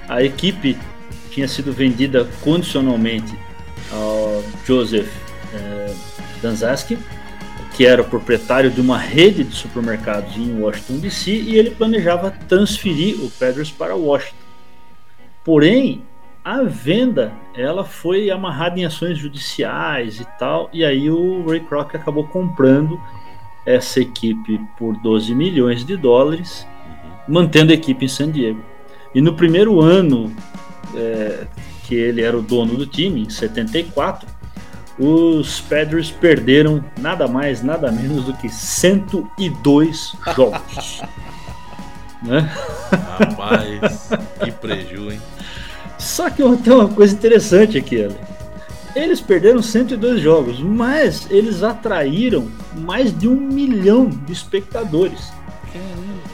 A 0.09 0.23
equipe 0.23 0.77
tinha 1.31 1.47
sido 1.47 1.73
vendida 1.73 2.27
condicionalmente 2.41 3.37
ao 3.93 4.43
Joseph 4.65 5.11
eh, 5.53 5.95
Danzaski, 6.41 6.99
que 7.77 7.85
era 7.85 8.01
o 8.01 8.05
proprietário 8.07 8.71
de 8.71 8.81
uma 8.81 8.97
rede 8.97 9.45
de 9.45 9.55
supermercados 9.55 10.37
em 10.37 10.59
Washington 10.59 10.99
DC, 10.99 11.31
e 11.31 11.57
ele 11.57 11.71
planejava 11.71 12.31
transferir 12.49 13.21
o 13.23 13.31
Padres 13.31 13.71
para 13.71 13.95
Washington. 13.95 14.37
Porém, 15.45 16.03
a 16.43 16.63
venda 16.63 17.33
ela 17.55 17.85
foi 17.85 18.31
amarrada 18.31 18.81
em 18.81 18.87
ações 18.87 19.19
judiciais 19.19 20.21
e 20.21 20.25
tal, 20.39 20.71
e 20.73 20.85
aí 20.85 21.11
o 21.11 21.45
Ray 21.47 21.61
Kroc 21.61 21.95
acabou 21.95 22.27
comprando 22.27 22.99
essa 23.67 24.01
equipe 24.01 24.61
por 24.79 24.97
12 24.99 25.35
milhões 25.35 25.85
de 25.85 25.97
dólares, 25.97 26.67
mantendo 27.29 27.73
a 27.73 27.75
equipe 27.75 28.05
em 28.05 28.09
San 28.09 28.31
Diego. 28.31 28.65
E 29.15 29.21
no 29.21 29.35
primeiro 29.35 29.81
ano 29.81 30.33
é, 30.95 31.47
que 31.85 31.95
ele 31.95 32.23
era 32.23 32.39
o 32.39 32.43
dono 32.43 32.77
do 32.77 32.87
time, 32.87 33.23
em 33.23 33.29
74, 33.29 34.29
os 34.99 35.61
Padres 35.61 36.11
perderam 36.11 36.83
nada 36.99 37.29
mais, 37.29 37.63
nada 37.63 37.91
menos 37.91 38.25
do 38.25 38.33
que 38.35 38.49
102 38.49 40.17
jogos. 40.35 41.03
né? 42.23 42.51
Rapaz, 43.19 44.11
que 44.43 44.51
preju, 44.53 45.11
hein? 45.11 45.21
Só 45.99 46.31
que 46.31 46.43
tem 46.59 46.73
uma 46.73 46.89
coisa 46.89 47.15
interessante 47.15 47.77
aqui, 47.77 48.05
Ale. 48.05 48.17
Eles 48.97 49.21
perderam 49.21 49.61
102 49.61 50.23
jogos, 50.23 50.59
mas 50.59 51.31
eles 51.31 51.63
atraíram 51.63 52.49
mais 52.79 53.17
de 53.17 53.29
um 53.29 53.37
milhão 53.37 54.09
de 54.09 54.33
espectadores. 54.33 55.31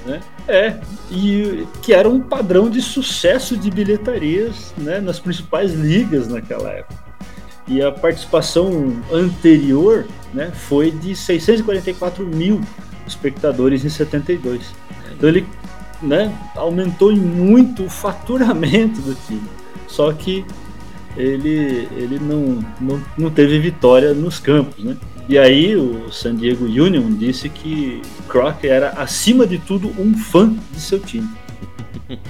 Né? 0.06 0.20
É, 0.46 0.78
e 1.10 1.66
que 1.82 1.92
era 1.92 2.08
um 2.08 2.20
padrão 2.20 2.70
de 2.70 2.80
sucesso 2.80 3.56
de 3.56 3.68
bilhetarias 3.68 4.72
né, 4.78 5.00
nas 5.00 5.18
principais 5.18 5.72
ligas 5.72 6.28
naquela 6.28 6.70
época. 6.70 7.02
E 7.66 7.82
a 7.82 7.90
participação 7.90 8.96
anterior 9.12 10.06
né, 10.32 10.52
foi 10.52 10.92
de 10.92 11.16
644 11.16 12.24
mil 12.24 12.60
espectadores 13.08 13.84
em 13.84 13.88
72. 13.88 14.72
Então 15.16 15.28
ele 15.28 15.44
né, 16.00 16.32
aumentou 16.54 17.12
muito 17.12 17.86
o 17.86 17.90
faturamento 17.90 19.00
do 19.00 19.16
time. 19.26 19.48
Só 19.88 20.12
que 20.12 20.44
ele, 21.16 21.88
ele 21.96 22.18
não, 22.18 22.64
não, 22.80 23.02
não 23.16 23.30
teve 23.30 23.58
vitória 23.58 24.14
nos 24.14 24.38
campos, 24.38 24.82
né? 24.82 24.96
E 25.28 25.38
aí 25.38 25.76
o 25.76 26.10
San 26.10 26.34
Diego 26.34 26.64
Union 26.64 27.14
disse 27.14 27.48
que 27.48 28.02
Croc 28.28 28.64
era, 28.64 28.90
acima 28.90 29.46
de 29.46 29.58
tudo, 29.58 29.88
um 30.00 30.16
fã 30.16 30.54
de 30.72 30.80
seu 30.80 30.98
time. 30.98 31.28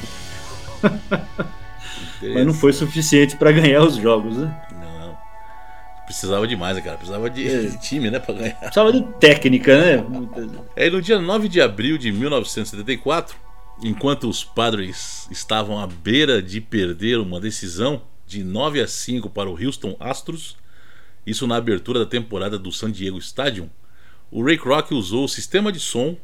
Mas 2.23 2.47
não 2.47 2.55
foi 2.55 2.73
suficiente 2.73 3.37
para 3.37 3.51
ganhar 3.51 3.83
os 3.83 3.97
jogos, 3.97 4.37
né? 4.37 4.55
Não, 4.73 5.17
Precisava 6.05 6.47
demais, 6.47 6.79
cara. 6.81 6.97
Precisava 6.97 7.29
de, 7.29 7.49
é. 7.49 7.63
de 7.63 7.81
time, 7.83 8.11
né, 8.11 8.19
para 8.19 8.35
ganhar. 8.35 8.55
Precisava 8.55 8.93
de 8.93 9.03
técnica, 9.19 9.77
né? 9.77 10.05
É, 10.77 10.91
no 10.91 11.03
dia 11.03 11.19
9 11.19 11.49
de 11.49 11.61
abril 11.61 11.99
de 11.99 12.13
1974, 12.13 13.37
enquanto 13.83 14.29
os 14.29 14.45
Padres 14.45 15.27
estavam 15.31 15.81
à 15.81 15.87
beira 15.87 16.41
de 16.43 16.61
perder 16.61 17.19
uma 17.19 17.41
decisão 17.41 18.03
de 18.33 18.43
9 18.43 18.81
a 18.81 18.89
5 18.89 19.29
para 19.29 19.51
o 19.51 19.63
Houston 19.63 19.95
Astros, 20.01 20.57
isso 21.27 21.47
na 21.47 21.57
abertura 21.57 22.01
da 22.01 22.07
temporada 22.07 22.59
do 22.59 22.73
San 22.73 22.91
Diego 22.91 23.19
Stadium, 23.19 23.69
o 24.31 24.43
Ray 24.43 24.57
Kroc 24.57 24.91
usou 24.93 25.25
o 25.25 25.29
sistema 25.29 25.71
de 25.71 25.79
som 25.79 26.17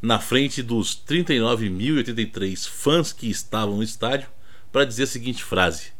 na 0.00 0.18
frente 0.18 0.62
dos 0.62 0.96
39.083 1.06 2.66
fãs 2.66 3.12
que 3.12 3.30
estavam 3.30 3.76
no 3.76 3.82
estádio 3.82 4.28
para 4.72 4.86
dizer 4.86 5.02
a 5.02 5.06
seguinte 5.06 5.44
frase: 5.44 5.92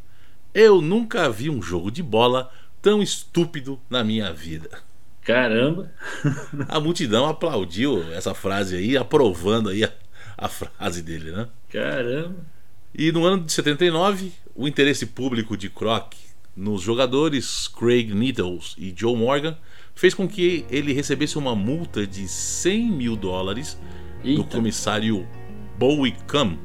Eu 0.54 0.80
nunca 0.80 1.28
vi 1.30 1.50
um 1.50 1.60
jogo 1.60 1.90
de 1.90 2.02
bola 2.02 2.50
tão 2.80 3.02
estúpido 3.02 3.78
na 3.90 4.02
minha 4.02 4.32
vida. 4.32 4.80
Caramba! 5.20 5.92
a 6.66 6.80
multidão 6.80 7.26
aplaudiu 7.26 8.10
essa 8.12 8.34
frase 8.34 8.74
aí, 8.74 8.96
aprovando 8.96 9.68
aí 9.68 9.84
a, 9.84 9.92
a 10.36 10.48
frase 10.48 11.02
dele, 11.02 11.30
né? 11.30 11.46
Caramba! 11.68 12.52
E 12.94 13.11
no 13.11 13.24
ano 13.24 13.42
de 13.42 13.52
79, 13.52 14.33
o 14.55 14.68
interesse 14.68 15.07
público 15.07 15.57
de 15.57 15.70
Kroc 15.70 16.12
nos 16.55 16.83
jogadores 16.83 17.66
Craig 17.66 18.12
Needles 18.12 18.74
e 18.76 18.92
Joe 18.94 19.16
Morgan 19.16 19.57
fez 19.94 20.12
com 20.12 20.28
que 20.28 20.66
ele 20.70 20.92
recebesse 20.92 21.38
uma 21.38 21.55
multa 21.55 22.07
de 22.07 22.28
100 22.28 22.90
mil 22.90 23.16
dólares 23.16 23.78
Eita. 24.22 24.42
do 24.42 24.48
comissário 24.48 25.26
Bowie 25.78 26.14
Cam. 26.26 26.59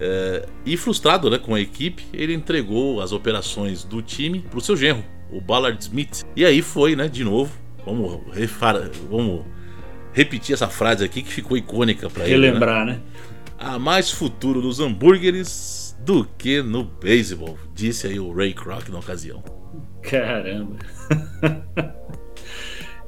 É, 0.00 0.48
e 0.66 0.76
frustrado 0.76 1.30
né, 1.30 1.38
com 1.38 1.54
a 1.54 1.60
equipe, 1.60 2.04
ele 2.12 2.34
entregou 2.34 3.00
as 3.00 3.12
operações 3.12 3.84
do 3.84 4.02
time 4.02 4.40
para 4.40 4.58
o 4.58 4.60
seu 4.60 4.76
genro, 4.76 5.04
o 5.30 5.40
Ballard 5.40 5.80
Smith. 5.80 6.24
E 6.34 6.44
aí 6.44 6.60
foi, 6.60 6.96
né, 6.96 7.06
de 7.06 7.22
novo, 7.22 7.52
vamos, 7.86 8.20
vamos 9.08 9.44
repetir 10.12 10.54
essa 10.54 10.68
frase 10.68 11.04
aqui 11.04 11.22
que 11.22 11.32
ficou 11.32 11.56
icônica 11.56 12.10
para 12.10 12.24
ele. 12.24 12.38
Né? 12.38 12.46
Relembrar, 12.48 12.84
né? 12.84 12.92
né? 12.94 13.00
Há 13.64 13.78
mais 13.78 14.10
futuro 14.10 14.60
nos 14.60 14.80
hambúrgueres 14.80 15.96
do 16.04 16.24
que 16.36 16.60
no 16.60 16.82
beisebol, 16.82 17.56
disse 17.72 18.08
aí 18.08 18.18
o 18.18 18.32
Ray 18.32 18.52
Kroc 18.52 18.88
na 18.88 18.98
ocasião. 18.98 19.40
Caramba. 20.02 20.78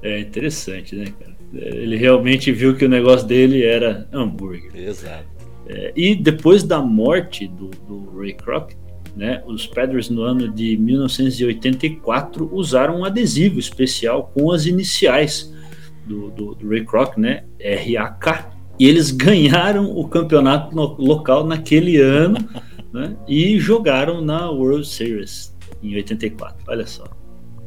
é 0.00 0.20
interessante, 0.20 0.94
né, 0.94 1.06
cara? 1.06 1.34
Ele 1.52 1.96
realmente 1.96 2.52
viu 2.52 2.76
que 2.76 2.84
o 2.84 2.88
negócio 2.88 3.26
dele 3.26 3.64
era 3.64 4.08
hambúrguer. 4.12 4.70
Exato. 4.76 5.26
É, 5.66 5.92
e 5.96 6.14
depois 6.14 6.62
da 6.62 6.80
morte 6.80 7.48
do, 7.48 7.70
do 7.70 8.16
Ray 8.16 8.34
Kroc, 8.34 8.74
né, 9.16 9.42
os 9.46 9.66
Padres 9.66 10.08
no 10.08 10.22
ano 10.22 10.48
de 10.48 10.76
1984 10.76 12.48
usaram 12.54 13.00
um 13.00 13.04
adesivo 13.04 13.58
especial 13.58 14.30
com 14.32 14.52
as 14.52 14.66
iniciais 14.66 15.52
do, 16.06 16.30
do, 16.30 16.54
do 16.54 16.68
Ray 16.68 16.84
Kroc, 16.84 17.18
né, 17.18 17.42
RAK, 17.60 18.53
e 18.78 18.88
eles 18.88 19.10
ganharam 19.10 19.90
o 19.96 20.06
campeonato 20.08 20.74
local 20.98 21.46
naquele 21.46 21.96
ano 21.98 22.36
né, 22.92 23.16
e 23.26 23.58
jogaram 23.58 24.20
na 24.20 24.50
World 24.50 24.86
Series 24.86 25.54
em 25.82 25.94
84. 25.94 26.56
Olha 26.68 26.86
só. 26.86 27.04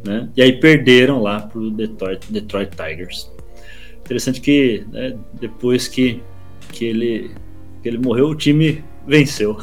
Né? 0.06 0.30
E 0.36 0.42
aí 0.42 0.54
perderam 0.54 1.22
lá 1.22 1.42
para 1.42 1.60
o 1.60 1.72
Detroit, 1.72 2.32
Detroit 2.32 2.72
Tigers. 2.72 3.32
Interessante 4.00 4.40
que 4.42 4.86
né, 4.92 5.18
depois 5.40 5.88
que, 5.88 6.22
que, 6.72 6.86
ele, 6.86 7.32
que 7.82 7.90
ele 7.90 7.98
morreu, 7.98 8.30
o 8.30 8.36
time 8.36 8.84
venceu. 9.06 9.58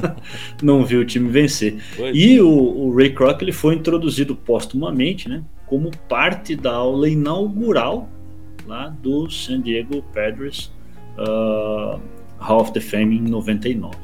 Não 0.62 0.84
viu 0.84 1.00
o 1.00 1.04
time 1.04 1.28
vencer. 1.28 1.76
E 2.12 2.40
o, 2.40 2.48
o, 2.48 2.94
Ray 2.94 3.10
Kroc 3.10 3.40
ele 3.42 3.52
foi 3.52 3.74
introduzido 3.74 4.34
póstumamente 4.34 5.28
né, 5.28 5.44
como 5.66 5.90
parte 6.08 6.56
da 6.56 6.72
aula 6.72 7.08
inaugural 7.08 8.08
lá 8.66 8.88
do 8.88 9.30
San 9.30 9.60
Diego 9.60 10.02
Padres 10.14 10.72
uh, 11.18 12.00
Hall 12.38 12.60
of 12.60 12.72
the 12.72 12.80
Fame 12.80 13.16
em 13.16 13.22
99. 13.22 13.96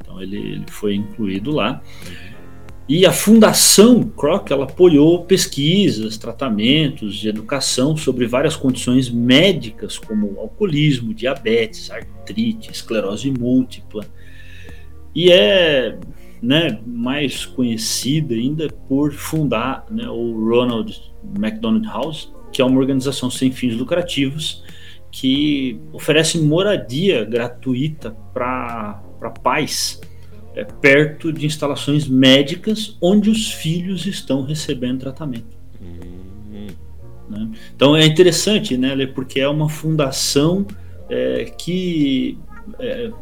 Então 0.00 0.22
ele, 0.22 0.36
ele 0.36 0.64
foi 0.68 0.94
incluído 0.94 1.50
lá. 1.50 1.82
E 2.86 3.06
a 3.06 3.12
Fundação 3.12 4.02
Kroc 4.02 4.50
ela 4.50 4.64
apoiou 4.64 5.24
pesquisas, 5.24 6.18
tratamentos 6.18 7.16
de 7.16 7.28
educação 7.28 7.96
sobre 7.96 8.26
várias 8.26 8.56
condições 8.56 9.08
médicas, 9.08 9.96
como 9.96 10.38
alcoolismo, 10.38 11.14
diabetes, 11.14 11.90
artrite, 11.90 12.70
esclerose 12.70 13.30
múltipla. 13.30 14.04
E 15.14 15.32
é 15.32 15.98
né, 16.42 16.78
mais 16.86 17.46
conhecida 17.46 18.34
ainda 18.34 18.68
por 18.86 19.14
fundar 19.14 19.86
né, 19.90 20.06
o 20.06 20.46
Ronald 20.46 20.94
McDonald 21.38 21.86
House, 21.86 22.30
que 22.52 22.60
é 22.60 22.64
uma 22.64 22.78
organização 22.78 23.30
sem 23.30 23.50
fins 23.50 23.74
lucrativos 23.74 24.62
que 25.14 25.80
oferece 25.92 26.40
moradia 26.40 27.24
gratuita 27.24 28.10
para 28.32 29.00
pais 29.44 30.00
é, 30.56 30.64
perto 30.64 31.32
de 31.32 31.46
instalações 31.46 32.08
médicas 32.08 32.96
onde 33.00 33.30
os 33.30 33.52
filhos 33.52 34.06
estão 34.06 34.42
recebendo 34.42 34.98
tratamento. 34.98 35.56
Uhum. 35.80 36.66
Né? 37.30 37.50
Então 37.76 37.96
é 37.96 38.04
interessante, 38.04 38.76
né, 38.76 39.06
porque 39.06 39.38
é 39.38 39.48
uma 39.48 39.68
fundação 39.68 40.66
é, 41.08 41.44
que 41.44 42.36
é, 42.80 43.12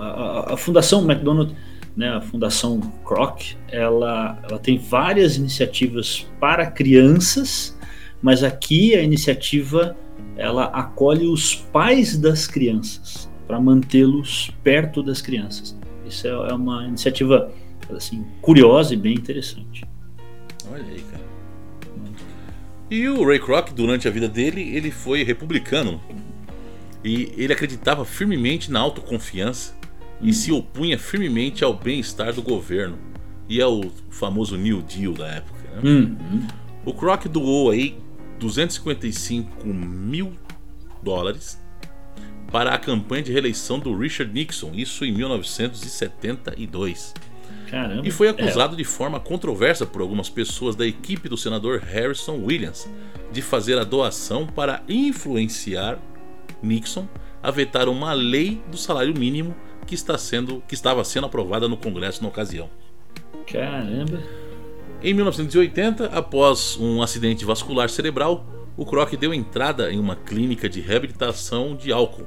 a, 0.00 0.54
a, 0.54 0.56
Fundação 0.56 1.04
McDonald, 1.04 1.54
né, 1.94 2.08
a 2.08 2.22
Fundação 2.22 2.80
Kroc, 3.04 3.54
ela, 3.70 4.42
ela 4.48 4.58
tem 4.58 4.78
várias 4.78 5.36
iniciativas 5.36 6.26
para 6.40 6.70
crianças 6.70 7.76
mas 8.22 8.42
aqui 8.42 8.94
a 8.94 9.02
iniciativa 9.02 9.96
ela 10.36 10.64
acolhe 10.66 11.26
os 11.26 11.54
pais 11.54 12.16
das 12.16 12.46
crianças 12.46 13.28
para 13.46 13.60
mantê-los 13.60 14.50
perto 14.62 15.02
das 15.02 15.22
crianças. 15.22 15.76
Isso 16.06 16.26
é, 16.26 16.30
é 16.30 16.54
uma 16.54 16.86
iniciativa 16.86 17.50
assim 17.90 18.24
curiosa 18.40 18.94
e 18.94 18.96
bem 18.96 19.14
interessante. 19.14 19.84
Olha 20.70 20.84
aí, 20.84 21.00
cara. 21.10 21.24
E 22.90 23.08
o 23.08 23.26
Ray 23.26 23.40
Kroc, 23.40 23.72
durante 23.72 24.06
a 24.06 24.10
vida 24.10 24.28
dele, 24.28 24.60
ele 24.76 24.90
foi 24.90 25.24
republicano. 25.24 26.00
E 27.04 27.32
ele 27.36 27.52
acreditava 27.52 28.04
firmemente 28.04 28.70
na 28.70 28.80
autoconfiança 28.80 29.74
e 30.20 30.32
se 30.32 30.52
opunha 30.52 30.98
firmemente 30.98 31.62
ao 31.64 31.74
bem-estar 31.74 32.32
do 32.32 32.42
governo 32.42 32.98
e 33.48 33.60
ao 33.60 33.82
famoso 34.10 34.56
New 34.56 34.82
Deal 34.82 35.12
da 35.12 35.26
época. 35.26 35.58
Né? 35.74 35.90
Uhum. 35.90 36.46
O 36.84 36.92
Kroc 36.92 37.26
doou 37.26 37.70
aí 37.70 37.96
255 38.38 39.66
mil 39.66 40.32
dólares 41.02 41.60
para 42.50 42.74
a 42.74 42.78
campanha 42.78 43.22
de 43.22 43.32
reeleição 43.32 43.78
do 43.78 43.96
Richard 43.96 44.32
Nixon, 44.32 44.72
isso 44.74 45.04
em 45.04 45.12
1972. 45.12 47.14
Caramba. 47.68 48.06
E 48.06 48.10
foi 48.10 48.28
acusado 48.28 48.74
é. 48.74 48.76
de 48.76 48.84
forma 48.84 49.18
controversa 49.18 49.84
por 49.84 50.00
algumas 50.00 50.30
pessoas 50.30 50.76
da 50.76 50.86
equipe 50.86 51.28
do 51.28 51.36
senador 51.36 51.80
Harrison 51.80 52.44
Williams 52.44 52.88
de 53.32 53.42
fazer 53.42 53.76
a 53.78 53.84
doação 53.84 54.46
para 54.46 54.82
influenciar 54.88 55.98
Nixon 56.62 57.08
a 57.42 57.50
vetar 57.50 57.88
uma 57.88 58.12
lei 58.12 58.62
do 58.70 58.76
salário 58.76 59.18
mínimo 59.18 59.54
que, 59.86 59.94
está 59.94 60.16
sendo, 60.16 60.62
que 60.66 60.74
estava 60.74 61.04
sendo 61.04 61.26
aprovada 61.26 61.68
no 61.68 61.76
Congresso 61.76 62.22
na 62.22 62.28
ocasião. 62.28 62.70
Caramba! 63.46 64.22
Em 65.06 65.14
1980, 65.14 66.06
após 66.06 66.76
um 66.80 67.00
acidente 67.00 67.44
vascular 67.44 67.88
cerebral, 67.88 68.44
o 68.76 68.84
Kroc 68.84 69.12
deu 69.12 69.32
entrada 69.32 69.92
em 69.92 70.00
uma 70.00 70.16
clínica 70.16 70.68
de 70.68 70.80
reabilitação 70.80 71.76
de 71.76 71.92
álcool 71.92 72.26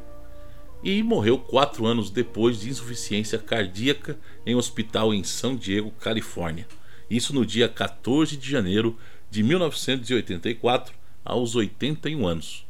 e 0.81 1.03
morreu 1.03 1.37
quatro 1.37 1.85
anos 1.85 2.09
depois 2.09 2.61
de 2.61 2.69
insuficiência 2.69 3.37
cardíaca 3.37 4.17
em 4.45 4.55
um 4.55 4.57
hospital 4.57 5.13
em 5.13 5.25
São 5.25 5.57
Diego, 5.57 5.91
Califórnia. 5.99 6.65
Isso 7.09 7.35
no 7.35 7.45
dia 7.45 7.67
14 7.67 8.37
de 8.37 8.49
janeiro 8.49 8.97
de 9.29 9.43
1984, 9.43 10.93
aos 11.25 11.55
81 11.55 12.25
anos. 12.25 12.65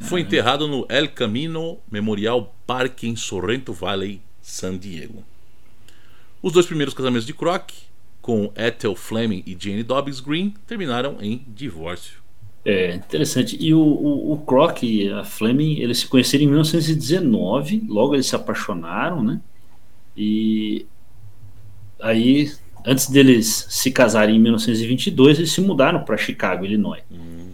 Foi 0.00 0.22
enterrado 0.22 0.66
no 0.66 0.86
El 0.88 1.10
Camino 1.10 1.78
Memorial 1.90 2.56
Park 2.66 3.02
em 3.02 3.16
Sorrento 3.16 3.74
Valley, 3.74 4.22
San 4.40 4.78
Diego. 4.78 5.22
Os 6.40 6.54
dois 6.54 6.64
primeiros 6.64 6.94
casamentos 6.94 7.26
de 7.26 7.34
Kroc, 7.34 7.70
com 8.22 8.52
Ethel 8.56 8.94
Fleming 8.94 9.42
e 9.44 9.56
Jane 9.58 9.82
Dobbs 9.82 10.20
Green, 10.20 10.54
terminaram 10.66 11.18
em 11.20 11.44
divórcio. 11.48 12.22
É 12.64 12.94
interessante. 12.94 13.56
E 13.60 13.74
o, 13.74 13.80
o, 13.80 14.32
o 14.32 14.38
Kroc 14.38 14.84
e 14.84 15.10
a 15.10 15.24
Fleming, 15.24 15.80
eles 15.80 15.98
se 15.98 16.06
conheceram 16.06 16.44
em 16.44 16.46
1919, 16.46 17.84
logo 17.88 18.14
eles 18.14 18.26
se 18.26 18.36
apaixonaram, 18.36 19.22
né? 19.22 19.40
E 20.16 20.86
aí, 22.00 22.52
antes 22.86 23.10
deles 23.10 23.66
se 23.68 23.90
casarem 23.90 24.36
em 24.36 24.38
1922, 24.38 25.38
eles 25.38 25.50
se 25.50 25.60
mudaram 25.60 26.04
para 26.04 26.16
Chicago, 26.16 26.64
Illinois. 26.64 27.02
Uhum. 27.10 27.50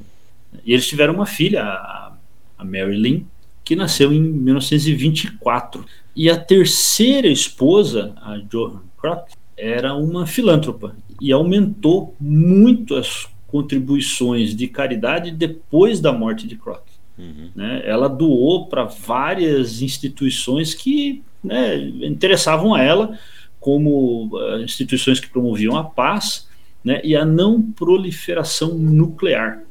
E 0.65 0.75
eles 0.75 0.87
tiveram 0.87 1.15
uma 1.15 1.27
filha, 1.27 1.63
a, 1.63 2.13
a 2.59 2.65
Mary 2.65 2.97
Lynn, 2.97 3.23
que 3.65 3.75
nasceu 3.75 4.13
em 4.13 4.21
1924. 4.21 5.87
E 6.15 6.29
a 6.29 6.39
terceira 6.39 7.29
esposa, 7.29 8.13
a 8.17 8.39
Joan 8.51 8.83
Kroc, 8.99 9.31
era 9.59 9.95
uma 9.95 10.27
filântropa 10.27 10.97
e 11.21 11.33
aumentou 11.33 12.15
muito 12.21 12.95
as 12.95 13.29
contribuições 13.49 14.55
de 14.55 14.69
caridade 14.69 15.31
depois 15.31 16.01
da 16.01 16.13
morte 16.13 16.47
de 16.47 16.57
Kroc. 16.57 16.83
Uhum. 17.19 17.51
Né? 17.55 17.83
Ela 17.85 18.09
doou 18.09 18.67
para 18.67 18.85
várias 18.85 19.83
instituições 19.83 20.75
que 20.75 21.23
né, 21.43 21.77
interessavam 21.77 22.75
a 22.75 22.83
ela, 22.83 23.19
como 23.59 24.29
uh, 24.33 24.61
instituições 24.61 25.19
que 25.19 25.29
promoviam 25.29 25.77
a 25.77 25.83
paz 25.83 26.49
né, 26.85 27.01
e 27.03 27.17
a 27.17 27.25
não 27.25 27.61
proliferação 27.61 28.75
nuclear. 28.75 29.63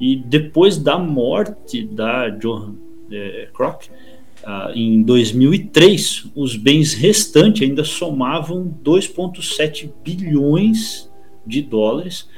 E 0.00 0.14
depois 0.14 0.78
da 0.78 0.96
morte 0.96 1.84
da 1.84 2.30
Joan 2.30 2.76
eh, 3.10 3.48
Kroc, 3.52 3.88
uh, 4.48 4.72
em 4.74 5.02
2003, 5.02 6.30
os 6.34 6.56
bens 6.56 6.94
restantes 6.94 7.68
ainda 7.68 7.84
somavam 7.84 8.74
2,7 8.82 9.90
bilhões 10.02 11.10
de 11.46 11.60
dólares 11.60 12.28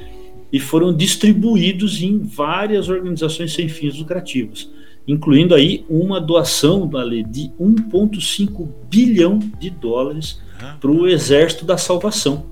e 0.53 0.59
foram 0.59 0.95
distribuídos 0.95 2.03
em 2.03 2.19
várias 2.19 2.89
organizações 2.89 3.53
sem 3.53 3.69
fins 3.69 3.97
lucrativos, 3.97 4.71
incluindo 5.07 5.55
aí 5.55 5.85
uma 5.89 6.21
doação 6.21 6.89
de 7.29 7.51
1,5 7.61 8.69
bilhão 8.91 9.39
de 9.39 9.71
dólares 9.71 10.41
para 10.81 10.91
o 10.91 11.07
Exército 11.07 11.65
da 11.65 11.79
Salvação. 11.79 12.47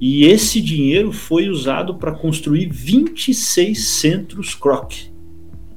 E 0.00 0.24
esse 0.24 0.60
dinheiro 0.60 1.12
foi 1.12 1.48
usado 1.48 1.94
para 1.94 2.12
construir 2.12 2.68
26 2.68 3.78
centros 3.78 4.54
Croc, 4.54 4.92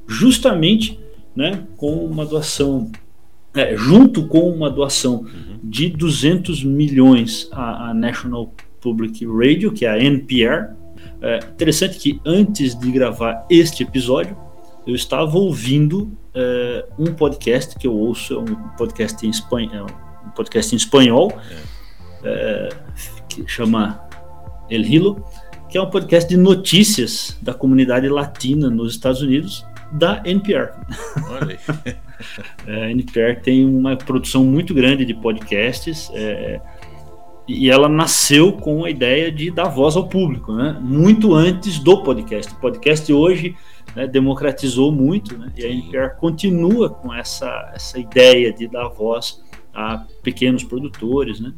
justamente 0.07 0.99
né, 1.35 1.67
com 1.77 2.05
uma 2.05 2.25
doação, 2.25 2.91
é, 3.55 3.75
junto 3.77 4.27
com 4.27 4.49
uma 4.49 4.69
doação 4.69 5.21
uhum. 5.21 5.59
de 5.63 5.89
200 5.89 6.63
milhões 6.63 7.47
à, 7.51 7.89
à 7.89 7.93
National 7.93 8.53
Public 8.81 9.25
Radio, 9.25 9.71
que 9.71 9.85
é 9.85 9.89
a 9.89 9.99
NPR, 9.99 10.75
é 11.21 11.39
interessante 11.39 11.97
que 11.97 12.19
antes 12.25 12.77
de 12.77 12.91
gravar 12.91 13.45
este 13.49 13.83
episódio, 13.83 14.37
eu 14.85 14.93
estava 14.93 15.37
ouvindo 15.37 16.11
é, 16.33 16.85
um 16.99 17.13
podcast 17.13 17.77
que 17.79 17.87
eu 17.87 17.93
ouço, 17.93 18.33
é 18.33 18.37
um 18.37 18.55
podcast 18.77 19.25
em 19.25 19.29
espanhol, 19.29 19.87
é 20.23 20.27
um 20.27 20.31
podcast 20.31 20.75
em 20.75 20.77
espanhol 20.77 21.33
é, 22.23 22.69
que 23.29 23.47
chama 23.47 23.99
El 24.69 24.81
Hilo, 24.81 25.25
que 25.69 25.77
é 25.77 25.81
um 25.81 25.89
podcast 25.89 26.29
de 26.29 26.37
notícias 26.37 27.37
da 27.41 27.53
comunidade 27.53 28.07
latina 28.07 28.69
nos 28.69 28.93
Estados 28.93 29.21
Unidos 29.21 29.65
da 29.97 30.21
NPR. 30.25 30.71
Olha 31.29 31.57
é, 32.67 32.85
a 32.85 32.91
NPR 32.91 33.41
tem 33.41 33.65
uma 33.65 33.95
produção 33.95 34.43
muito 34.43 34.73
grande 34.73 35.05
de 35.05 35.13
podcasts. 35.13 36.09
É, 36.13 36.59
e 37.47 37.69
ela 37.69 37.87
nasceu 37.87 38.53
com 38.53 38.85
a 38.85 38.89
ideia 38.89 39.31
de 39.31 39.51
dar 39.51 39.69
voz 39.69 39.95
ao 39.95 40.07
público, 40.07 40.51
né? 40.53 40.79
muito 40.81 41.33
antes 41.33 41.77
do 41.77 42.01
podcast. 42.01 42.51
O 42.53 42.57
podcast 42.57 43.13
hoje 43.13 43.55
né, 43.95 44.07
democratizou 44.07 44.91
muito, 44.91 45.37
né? 45.37 45.51
e 45.55 45.63
a 45.63 45.69
NPR 45.69 46.15
continua 46.17 46.89
com 46.89 47.13
essa, 47.13 47.71
essa 47.73 47.99
ideia 47.99 48.51
de 48.51 48.67
dar 48.67 48.87
voz 48.87 49.43
a 49.73 50.05
pequenos 50.23 50.63
produtores, 50.63 51.39
né? 51.39 51.53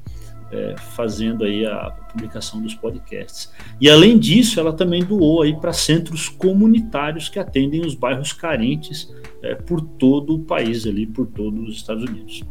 É, 0.49 0.75
fazendo 0.77 1.43
aí 1.43 1.65
a 1.65 1.91
publicação 2.17 2.61
dos 2.61 2.73
podcasts. 2.73 3.51
E 3.79 3.89
além 3.89 4.17
disso, 4.17 4.59
ela 4.59 4.73
também 4.73 5.03
doou 5.03 5.43
aí 5.43 5.55
para 5.55 5.71
centros 5.71 6.27
comunitários 6.27 7.29
que 7.29 7.39
atendem 7.39 7.85
os 7.85 7.93
bairros 7.93 8.33
carentes 8.33 9.13
é, 9.41 9.55
por 9.55 9.79
todo 9.81 10.35
o 10.35 10.39
país 10.39 10.85
ali, 10.85 11.05
por 11.05 11.27
todos 11.27 11.69
os 11.69 11.75
Estados 11.75 12.03
Unidos. 12.03 12.43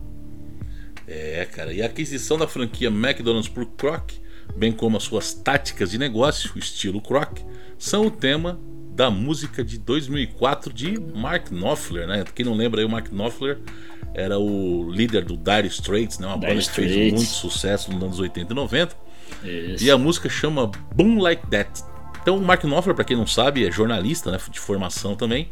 É, 1.06 1.44
cara, 1.44 1.72
e 1.72 1.82
a 1.82 1.86
aquisição 1.86 2.38
da 2.38 2.48
franquia 2.48 2.88
McDonald's 2.88 3.48
por 3.48 3.66
Kroc, 3.66 4.12
bem 4.56 4.72
como 4.72 4.96
as 4.96 5.02
suas 5.02 5.34
táticas 5.34 5.90
de 5.90 5.98
negócio, 5.98 6.56
estilo 6.56 7.00
Kroc, 7.00 7.38
são 7.78 8.06
o 8.06 8.10
tema 8.10 8.58
da 8.94 9.10
música 9.10 9.62
de 9.62 9.78
2004 9.78 10.72
de 10.72 10.98
Mark 10.98 11.50
Knopfler, 11.50 12.08
né? 12.08 12.24
Quem 12.34 12.46
não 12.46 12.54
lembra 12.54 12.80
aí, 12.80 12.86
o 12.86 12.88
Mark 12.88 13.08
Knopfler 13.08 13.58
era 14.14 14.38
o 14.38 14.90
líder 14.90 15.24
do 15.26 15.36
Dire 15.36 15.66
Straits, 15.66 16.18
né? 16.18 16.26
Uma 16.26 16.38
banda 16.38 16.54
que 16.54 16.70
fez 16.70 17.12
muito 17.12 17.28
sucesso 17.28 17.92
nos 17.92 18.02
anos 18.02 18.18
80 18.18 18.52
e 18.52 18.56
90. 18.56 18.96
Isso. 19.42 19.84
E 19.84 19.90
a 19.90 19.98
música 19.98 20.28
chama 20.28 20.70
Boom 20.94 21.20
Like 21.20 21.46
That. 21.48 21.82
Então, 22.20 22.36
o 22.38 22.42
Mark 22.42 22.64
Knopfler, 22.64 22.94
para 22.94 23.04
quem 23.04 23.16
não 23.16 23.26
sabe, 23.26 23.66
é 23.66 23.70
jornalista, 23.70 24.30
né? 24.30 24.38
De 24.50 24.58
formação 24.58 25.14
também. 25.14 25.50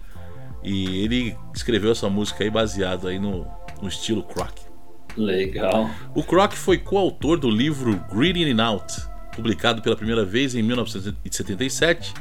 E 0.63 1.05
ele 1.05 1.37
escreveu 1.55 1.93
essa 1.93 2.09
música 2.09 2.43
aí 2.43 2.51
baseado 2.51 3.07
aí 3.07 3.19
no, 3.19 3.47
no 3.81 3.89
estilo 3.89 4.23
Croc. 4.23 4.59
Legal. 5.17 5.89
O 6.15 6.23
Kroc 6.23 6.55
foi 6.55 6.79
coautor 6.79 7.39
do 7.39 7.49
livro 7.49 8.03
Greeting 8.13 8.49
In 8.49 8.61
Out, 8.61 8.93
publicado 9.37 9.83
pela 9.83 9.95
primeira 9.95 10.25
vez 10.25 10.55
em 10.55 10.63
1977 10.63 12.13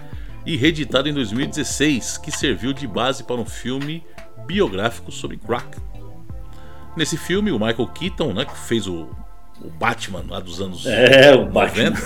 e 0.45 0.55
reeditado 0.57 1.09
em 1.09 1.13
2016, 1.13 2.17
que 2.17 2.31
serviu 2.31 2.73
de 2.73 2.85
base 2.85 3.23
para 3.23 3.37
um 3.37 3.45
filme 3.45 4.03
biográfico 4.45 5.11
sobre 5.11 5.37
Kroc. 5.37 5.65
Nesse 6.95 7.17
filme, 7.17 7.51
o 7.51 7.57
Michael 7.57 7.87
Keaton, 7.87 8.33
né, 8.33 8.45
que 8.45 8.57
fez 8.57 8.85
o, 8.85 9.09
o 9.63 9.69
Batman 9.69 10.23
lá 10.29 10.39
dos 10.39 10.61
anos 10.61 10.85
é, 10.85 11.33
o 11.33 11.51
90, 11.51 11.99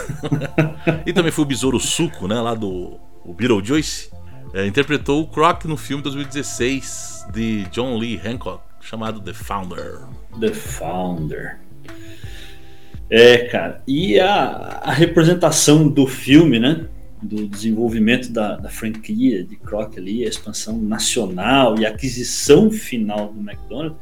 e 1.06 1.14
também 1.14 1.32
foi 1.32 1.44
o 1.44 1.48
Besouro 1.48 1.80
Suco, 1.80 2.28
né, 2.28 2.40
lá 2.40 2.54
do 2.54 3.00
o 3.26 3.34
Beetlejuice, 3.34 4.10
é, 4.54 4.66
interpretou 4.66 5.22
o 5.22 5.28
Croc 5.28 5.66
no 5.66 5.76
filme 5.76 6.02
de 6.02 6.10
2016 6.10 7.28
de 7.34 7.64
John 7.66 7.98
Lee 7.98 8.20
Hancock, 8.24 8.64
chamado 8.80 9.20
The 9.20 9.34
Founder. 9.34 10.00
The 10.40 10.54
Founder. 10.54 11.60
É, 13.10 13.38
cara. 13.50 13.82
E 13.86 14.20
a, 14.20 14.82
a 14.84 14.92
representação 14.92 15.88
do 15.88 16.08
filme, 16.08 16.60
né? 16.60 16.88
do 17.22 17.48
desenvolvimento 17.48 18.32
da, 18.32 18.56
da, 18.58 18.70
franquia 18.70 19.44
de 19.44 19.56
Croc 19.56 19.98
ali, 19.98 20.24
a 20.24 20.30
expansão 20.30 20.78
nacional 20.78 21.78
e 21.80 21.86
a 21.86 21.90
aquisição 21.90 22.70
final 22.70 23.34
do 23.34 23.40
McDonald's, 23.40 23.98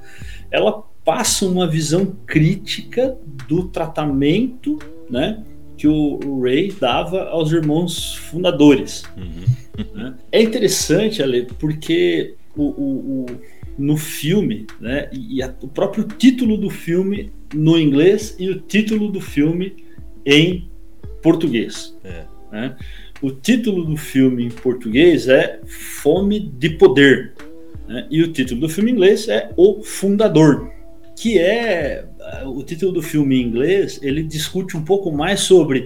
ela 0.51 0.83
passa 1.05 1.45
uma 1.45 1.67
visão 1.67 2.17
crítica 2.25 3.15
do 3.47 3.67
tratamento, 3.67 4.79
né, 5.07 5.43
que 5.77 5.87
o, 5.87 6.19
o 6.25 6.41
Ray 6.41 6.71
dava 6.71 7.25
aos 7.25 7.51
irmãos 7.51 8.15
fundadores. 8.15 9.03
Uhum. 9.15 9.85
Né? 9.93 10.15
É 10.31 10.41
interessante, 10.41 11.21
Ale, 11.21 11.47
porque 11.59 12.33
o, 12.57 12.63
o, 12.63 13.21
o, 13.21 13.25
no 13.77 13.95
filme, 13.95 14.65
né, 14.81 15.09
e 15.13 15.43
a, 15.43 15.53
o 15.61 15.67
próprio 15.67 16.05
título 16.05 16.57
do 16.57 16.71
filme 16.71 17.31
no 17.53 17.77
inglês 17.77 18.35
e 18.39 18.49
o 18.49 18.59
título 18.59 19.09
do 19.09 19.21
filme 19.21 19.75
em 20.25 20.67
português. 21.21 21.95
É. 22.03 22.23
Né? 22.51 22.75
O 23.21 23.29
título 23.29 23.85
do 23.85 23.95
filme 23.95 24.45
em 24.45 24.49
português 24.49 25.27
é 25.27 25.59
Fome 25.65 26.39
de 26.39 26.69
Poder. 26.71 27.33
Né? 27.87 28.07
E 28.09 28.23
o 28.23 28.31
título 28.31 28.61
do 28.61 28.69
filme 28.69 28.91
em 28.91 28.93
inglês 28.95 29.27
é 29.27 29.51
O 29.55 29.83
Fundador, 29.83 30.71
que 31.15 31.39
é 31.39 32.05
o 32.45 32.61
título 32.63 32.91
do 32.91 33.01
filme 33.01 33.41
em 33.41 33.47
inglês. 33.47 33.99
Ele 34.01 34.23
discute 34.23 34.75
um 34.75 34.83
pouco 34.83 35.11
mais 35.11 35.41
sobre 35.41 35.85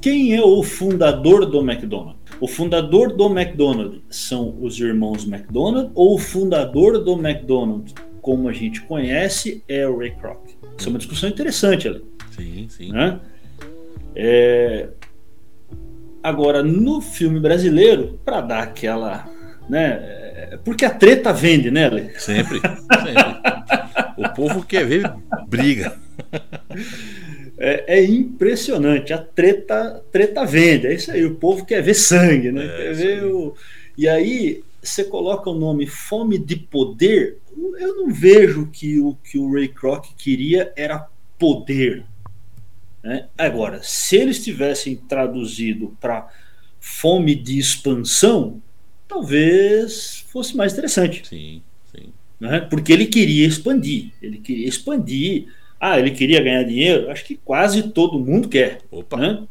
quem 0.00 0.34
é 0.34 0.42
o 0.42 0.62
fundador 0.62 1.46
do 1.46 1.60
McDonald's. 1.60 2.18
O 2.40 2.46
fundador 2.46 3.16
do 3.16 3.26
McDonald's 3.26 4.00
são 4.10 4.56
os 4.60 4.78
irmãos 4.78 5.26
McDonald 5.26 5.90
ou 5.94 6.14
o 6.14 6.18
fundador 6.18 7.02
do 7.02 7.14
McDonald's, 7.14 7.94
como 8.20 8.48
a 8.48 8.52
gente 8.52 8.82
conhece, 8.82 9.64
é 9.66 9.88
o 9.88 9.98
Ray 9.98 10.12
Kroc? 10.12 10.38
Isso 10.76 10.88
é 10.88 10.90
uma 10.90 10.98
discussão 10.98 11.28
interessante 11.28 11.88
ali. 11.88 12.04
Sim, 12.36 12.66
sim. 12.68 12.92
Né? 12.92 13.18
É, 14.14 14.88
Agora, 16.22 16.62
no 16.62 17.00
filme 17.00 17.38
brasileiro, 17.38 18.20
para 18.24 18.40
dar 18.40 18.62
aquela. 18.62 19.26
Né, 19.68 20.58
porque 20.64 20.84
a 20.84 20.90
treta 20.90 21.32
vende, 21.32 21.70
né, 21.70 21.86
Ale? 21.86 22.10
Sempre. 22.18 22.60
sempre. 22.60 23.77
o 24.18 24.34
povo 24.34 24.64
quer 24.64 24.84
ver 24.84 25.12
briga. 25.48 25.98
É, 27.60 27.98
é, 27.98 28.04
impressionante. 28.04 29.12
A 29.12 29.18
treta, 29.18 30.02
treta 30.12 30.44
vende. 30.44 30.86
É 30.86 30.94
isso 30.94 31.10
aí. 31.10 31.24
O 31.24 31.34
povo 31.34 31.64
quer 31.64 31.82
ver 31.82 31.94
sangue, 31.94 32.52
né? 32.52 32.64
É, 32.64 32.76
quer 32.76 32.94
ver 32.94 33.24
o... 33.24 33.54
E 33.96 34.08
aí 34.08 34.62
você 34.80 35.02
coloca 35.02 35.50
o 35.50 35.58
nome 35.58 35.86
Fome 35.86 36.38
de 36.38 36.56
Poder. 36.56 37.38
Eu 37.78 37.96
não 37.96 38.12
vejo 38.12 38.68
que 38.72 39.00
o 39.00 39.16
que 39.24 39.36
o 39.38 39.52
Ray 39.52 39.68
Kroc 39.68 40.06
queria 40.16 40.72
era 40.76 41.08
poder. 41.36 42.04
Né? 43.02 43.26
Agora, 43.36 43.80
se 43.82 44.16
eles 44.16 44.42
tivessem 44.42 44.94
traduzido 44.94 45.96
para 46.00 46.28
fome 46.80 47.34
de 47.34 47.58
expansão, 47.58 48.62
talvez 49.06 50.24
fosse 50.28 50.56
mais 50.56 50.72
interessante. 50.72 51.26
Sim, 51.26 51.36
sim. 51.36 51.62
Né? 52.40 52.60
Porque 52.60 52.92
ele 52.92 53.06
queria 53.06 53.46
expandir. 53.46 54.12
Ele 54.22 54.38
queria 54.38 54.68
expandir. 54.68 55.48
Ah, 55.80 55.98
ele 55.98 56.10
queria 56.10 56.42
ganhar 56.42 56.62
dinheiro? 56.64 57.10
Acho 57.10 57.24
que 57.24 57.36
quase 57.36 57.90
todo 57.90 58.18
mundo 58.18 58.48
quer. 58.48 58.80
Né? 59.16 59.44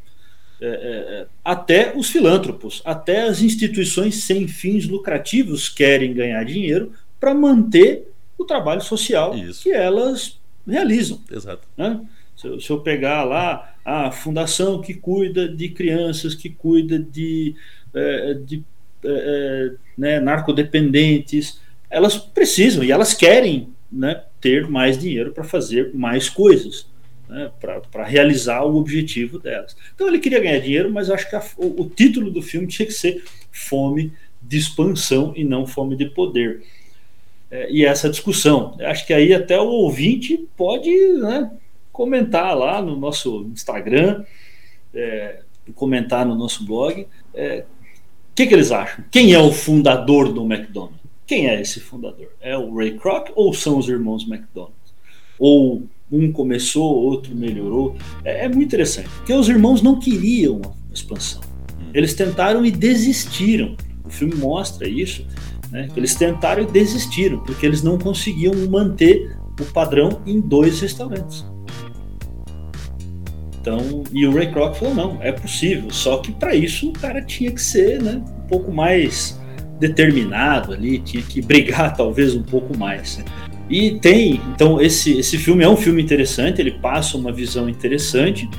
É, 0.60 0.68
é, 0.68 0.70
é 0.70 1.28
até 1.44 1.94
os 1.96 2.10
filântropos, 2.10 2.82
até 2.84 3.24
as 3.24 3.42
instituições 3.42 4.24
sem 4.24 4.48
fins 4.48 4.88
lucrativos 4.88 5.70
querem 5.70 6.14
ganhar 6.14 6.44
dinheiro 6.44 6.92
para 7.20 7.34
manter 7.34 8.12
o 8.38 8.46
trabalho 8.46 8.82
social 8.82 9.36
Isso. 9.36 9.64
que 9.64 9.72
elas 9.72 10.40
realizam. 10.68 11.22
Exato. 11.32 11.68
Né? 11.78 12.02
Se 12.36 12.48
eu, 12.48 12.60
se 12.60 12.70
eu 12.70 12.80
pegar 12.80 13.24
lá 13.24 13.74
a 13.84 14.12
fundação 14.12 14.82
que 14.82 14.94
cuida 14.94 15.48
de 15.48 15.70
crianças, 15.70 16.36
que 16.36 16.50
cuida 16.50 17.00
de, 17.00 17.56
é, 17.94 18.34
de 18.34 18.64
é, 19.04 19.10
é, 19.10 19.72
né, 19.98 20.20
narcodependentes, 20.20 21.60
elas 21.90 22.18
precisam 22.18 22.84
e 22.84 22.92
elas 22.92 23.14
querem 23.14 23.74
né, 23.92 24.24
ter 24.42 24.68
mais 24.68 24.98
dinheiro 24.98 25.32
para 25.32 25.44
fazer 25.44 25.94
mais 25.94 26.30
coisas. 26.30 26.88
Né, 27.30 27.52
para 27.60 28.06
realizar 28.06 28.64
o 28.64 28.78
objetivo 28.78 29.38
delas. 29.38 29.76
Então 29.94 30.08
ele 30.08 30.20
queria 30.20 30.40
ganhar 30.40 30.60
dinheiro, 30.60 30.90
mas 30.90 31.10
acho 31.10 31.30
que 31.30 31.36
a, 31.36 31.44
o, 31.58 31.82
o, 31.82 31.90
título 31.90 32.32
do 32.32 32.42
filme 32.42 32.68
tinha 32.68 32.86
que 32.86 32.94
ser 32.94 33.22
Fome 33.52 34.14
de 34.42 34.58
Expansão 34.58 35.34
e 35.36 35.44
não 35.44 35.68
Fome 35.68 35.98
de 35.98 36.06
Poder. 36.06 36.64
É, 37.52 37.70
e 37.70 37.84
essa 37.84 38.10
discussão. 38.10 38.78
Acho 38.80 39.06
que 39.06 39.14
aí 39.14 39.34
até 39.34 39.60
o 39.60 39.68
ouvinte 39.68 40.48
pode 40.56 40.90
né, 41.16 41.52
comentar 41.92 42.56
lá 42.58 42.82
no 42.82 42.96
nosso 42.96 43.46
Instagram, 43.52 44.24
é, 44.94 45.42
comentar 45.76 46.26
no 46.26 46.34
nosso 46.34 46.66
blog. 46.66 47.02
O 47.02 47.08
é, 47.34 47.66
que, 48.34 48.48
que 48.48 48.54
eles 48.54 48.72
acham? 48.72 49.04
Quem 49.12 49.34
é 49.34 49.40
o 49.40 49.52
fundador 49.52 50.32
do 50.32 50.46
McDonald's? 50.46 51.07
Quem 51.28 51.50
é 51.50 51.60
esse 51.60 51.82
fundador? 51.82 52.30
É 52.40 52.58
o 52.58 52.74
Ray 52.74 52.98
Kroc 52.98 53.32
ou 53.36 53.54
são 53.54 53.78
os 53.78 53.90
irmãos 53.90 54.24
McDonald? 54.24 54.74
Ou 55.38 55.84
um 56.10 56.32
começou, 56.32 56.90
outro 57.04 57.36
melhorou? 57.36 57.98
É, 58.24 58.46
é 58.46 58.48
muito 58.48 58.64
interessante, 58.64 59.10
porque 59.10 59.34
os 59.34 59.50
irmãos 59.50 59.82
não 59.82 60.00
queriam 60.00 60.62
a 60.90 60.94
expansão. 60.94 61.42
Eles 61.94 62.14
tentaram 62.14 62.66
e 62.66 62.72
desistiram. 62.72 63.76
O 64.06 64.10
filme 64.10 64.36
mostra 64.36 64.88
isso. 64.88 65.28
Né? 65.70 65.90
Eles 65.98 66.16
tentaram 66.16 66.64
e 66.64 66.66
desistiram, 66.66 67.40
porque 67.40 67.66
eles 67.66 67.84
não 67.84 67.98
conseguiam 67.98 68.56
manter 68.70 69.38
o 69.60 69.66
padrão 69.66 70.22
em 70.26 70.40
dois 70.40 70.80
restaurantes. 70.80 71.46
Então, 73.60 74.04
e 74.14 74.26
o 74.26 74.34
Ray 74.34 74.50
Kroc 74.50 74.78
falou: 74.78 74.96
não, 74.96 75.22
é 75.22 75.34
possível, 75.34 75.92
só 75.92 76.20
que 76.20 76.32
para 76.32 76.56
isso 76.56 76.88
o 76.88 76.94
cara 76.94 77.22
tinha 77.22 77.52
que 77.52 77.62
ser 77.62 78.02
né, 78.02 78.24
um 78.46 78.48
pouco 78.48 78.72
mais 78.72 79.38
determinado 79.80 80.74
ali, 80.74 81.00
tinha 81.00 81.24
que 81.24 81.42
brigar 81.42 81.96
talvez 81.98 82.36
um 82.36 82.44
pouco 82.44 82.78
mais. 82.78 83.24
E 83.70 84.00
tem, 84.00 84.42
então 84.54 84.82
esse, 84.82 85.18
esse 85.18 85.38
filme 85.38 85.64
é 85.64 85.70
um 85.70 85.76
filme 85.76 86.02
interessante, 86.02 86.62
ele 86.62 86.72
passa 86.72 87.18
uma 87.18 87.32
visão 87.32 87.68
interessante. 87.68 88.50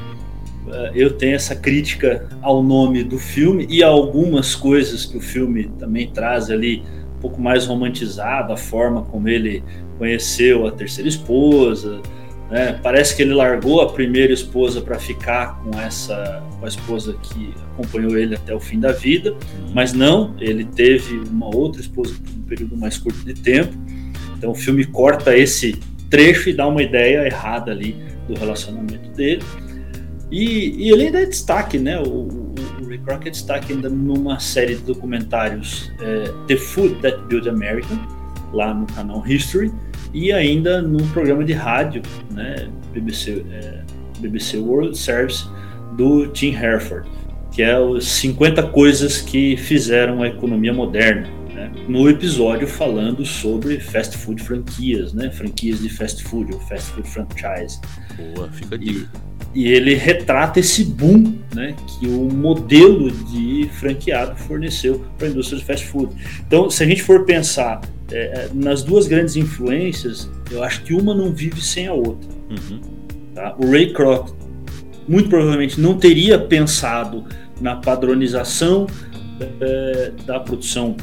Eh, 0.71 0.93
eu 0.95 1.11
tenho 1.11 1.35
essa 1.35 1.57
crítica 1.57 2.29
ao 2.43 2.63
nome 2.63 3.03
do 3.03 3.19
filme 3.19 3.67
e 3.71 3.83
algumas 3.83 4.55
coisas 4.55 5.07
que 5.07 5.17
o 5.17 5.21
filme 5.21 5.71
também 5.79 6.09
traz 6.09 6.51
ali, 6.51 6.83
um 7.17 7.21
pouco 7.21 7.41
mais 7.41 7.67
romantizado, 7.67 8.53
a 8.53 8.57
forma 8.57 9.03
como 9.03 9.29
ele 9.29 9.63
conheceu 9.97 10.67
a 10.67 10.71
terceira 10.71 11.09
esposa, 11.09 12.01
né? 12.51 12.79
Parece 12.83 13.15
que 13.15 13.23
ele 13.23 13.35
largou 13.35 13.81
a 13.81 13.93
primeira 13.93 14.33
esposa 14.33 14.81
para 14.81 14.99
ficar 14.99 15.61
com 15.63 15.79
essa 15.79 16.43
com 16.59 16.65
a 16.65 16.69
esposa 16.69 17.15
que 17.23 17.55
acompanhou 17.73 18.19
ele 18.19 18.35
até 18.35 18.53
o 18.55 18.59
fim 18.59 18.81
da 18.81 18.91
vida, 18.91 19.33
uhum. 19.33 19.71
mas 19.73 19.93
não, 19.93 20.35
ele 20.41 20.65
teve 20.65 21.17
uma 21.31 21.55
outra 21.55 21.81
esposa 21.81 22.15
por 22.15 22.31
um 22.35 22.43
período 22.43 22.77
mais 22.77 22.99
curto 22.99 23.25
de 23.25 23.35
tempo. 23.35 23.73
Então 24.37 24.51
o 24.51 24.55
filme 24.55 24.85
corta 24.85 25.37
esse 25.37 25.79
trecho 26.11 26.49
e 26.49 26.55
dá 26.55 26.67
uma 26.67 26.83
ideia 26.83 27.25
errada 27.27 27.71
ali 27.71 27.97
do 28.27 28.35
relacionamento 28.35 29.09
dele. 29.11 29.43
E, 30.31 30.87
e 30.87 30.91
ele 30.91 31.05
ainda 31.05 31.21
é 31.21 31.27
destaque, 31.27 31.79
né? 31.79 31.99
O, 32.01 32.05
o, 32.05 32.55
o 32.83 32.89
Ray 32.89 32.99
Kroc 32.99 33.27
é 33.27 33.31
destaque 33.31 33.73
ainda 33.73 33.89
numa 33.89 34.39
série 34.41 34.75
de 34.75 34.83
documentários 34.83 35.93
é, 36.01 36.33
The 36.47 36.57
Food 36.57 36.97
That 36.97 37.19
Built 37.29 37.47
America, 37.47 37.89
lá 38.53 38.75
no 38.75 38.87
canal 38.87 39.25
History 39.27 39.73
e 40.13 40.33
ainda 40.33 40.81
num 40.83 41.07
programa 41.09 41.45
de 41.45 41.53
rádio, 41.53 42.03
né, 42.31 42.69
BBC, 42.93 43.45
é, 43.51 43.81
BBC 44.21 44.59
World 44.59 44.97
Service, 44.97 45.47
do 45.97 46.27
Tim 46.29 46.53
Herford, 46.53 47.09
que 47.53 47.63
é 47.63 47.79
os 47.79 48.07
50 48.07 48.63
coisas 48.69 49.21
que 49.21 49.57
fizeram 49.57 50.23
a 50.23 50.29
economia 50.29 50.73
moderna. 50.73 51.29
Né, 51.53 51.71
no 51.89 52.09
episódio 52.09 52.67
falando 52.67 53.25
sobre 53.25 53.81
fast 53.81 54.17
food 54.17 54.43
franquias, 54.43 55.13
né, 55.13 55.31
franquias 55.31 55.81
de 55.81 55.89
fast 55.89 56.23
food, 56.25 56.55
ou 56.55 56.61
fast 56.61 56.91
food 56.93 57.09
franchise. 57.09 57.81
Boa, 58.35 58.49
fica 58.53 58.75
a 58.77 58.79
dica. 58.79 59.11
E, 59.55 59.65
e 59.65 59.69
ele 59.69 59.95
retrata 59.95 60.61
esse 60.61 60.85
boom 60.85 61.39
né, 61.55 61.75
que 61.87 62.07
o 62.07 62.33
modelo 62.33 63.11
de 63.11 63.69
franqueado 63.73 64.37
forneceu 64.37 65.05
para 65.17 65.27
a 65.27 65.31
indústria 65.31 65.59
de 65.59 65.65
fast 65.65 65.87
food. 65.87 66.15
Então, 66.47 66.71
se 66.71 66.83
a 66.83 66.87
gente 66.87 67.03
for 67.03 67.25
pensar 67.25 67.81
é, 68.11 68.17
é, 68.17 68.51
nas 68.55 68.83
duas 68.83 69.07
grandes 69.07 69.37
influências, 69.37 70.31
eu 70.51 70.63
acho 70.63 70.83
que 70.83 70.95
uma 70.95 71.15
não 71.15 71.33
vive 71.33 71.61
sem 71.61 71.87
a 71.87 71.93
outra. 71.93 72.29
Uhum. 72.51 72.81
Tá? 73.35 73.55
O 73.59 73.71
Ray 73.71 73.93
Kroc 73.93 74.31
muito 75.07 75.29
provavelmente 75.29 75.81
não 75.81 75.99
teria 75.99 76.39
pensado 76.39 77.25
na 77.61 77.77
padronização 77.77 78.87
é, 79.61 80.13
da 80.27 80.41
produção 80.41 80.97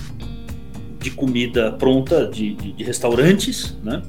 de 1.00 1.12
comida 1.12 1.72
pronta 1.74 2.28
de, 2.28 2.56
de, 2.56 2.72
de 2.74 2.84
restaurantes, 2.84 3.78
né? 3.84 4.02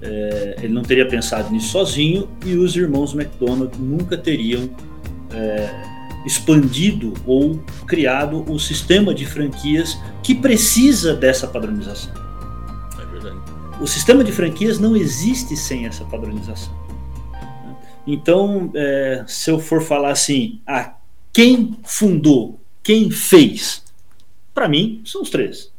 É, 0.00 0.56
ele 0.62 0.72
não 0.72 0.82
teria 0.82 1.08
pensado 1.08 1.50
nisso 1.50 1.68
sozinho 1.68 2.28
e 2.44 2.54
os 2.54 2.76
irmãos 2.76 3.14
McDonald 3.14 3.72
nunca 3.78 4.18
teriam 4.18 4.68
é, 5.32 5.93
expandido 6.24 7.12
ou 7.26 7.58
criado 7.86 8.44
o 8.50 8.58
sistema 8.58 9.14
de 9.14 9.26
franquias 9.26 9.98
que 10.22 10.34
precisa 10.34 11.14
dessa 11.14 11.46
padronização. 11.46 12.12
É 13.00 13.04
verdade. 13.06 13.36
O 13.80 13.86
sistema 13.86 14.24
de 14.24 14.32
franquias 14.32 14.78
não 14.78 14.96
existe 14.96 15.56
sem 15.56 15.86
essa 15.86 16.04
padronização. 16.04 16.72
Então, 18.06 18.70
é, 18.74 19.24
se 19.26 19.50
eu 19.50 19.58
for 19.58 19.82
falar 19.82 20.10
assim, 20.10 20.60
ah, 20.66 20.94
quem 21.32 21.76
fundou 21.82 22.60
quem 22.84 23.10
fez? 23.10 23.82
Para 24.52 24.68
mim, 24.68 25.00
são 25.06 25.22
os 25.22 25.30
três. 25.30 25.72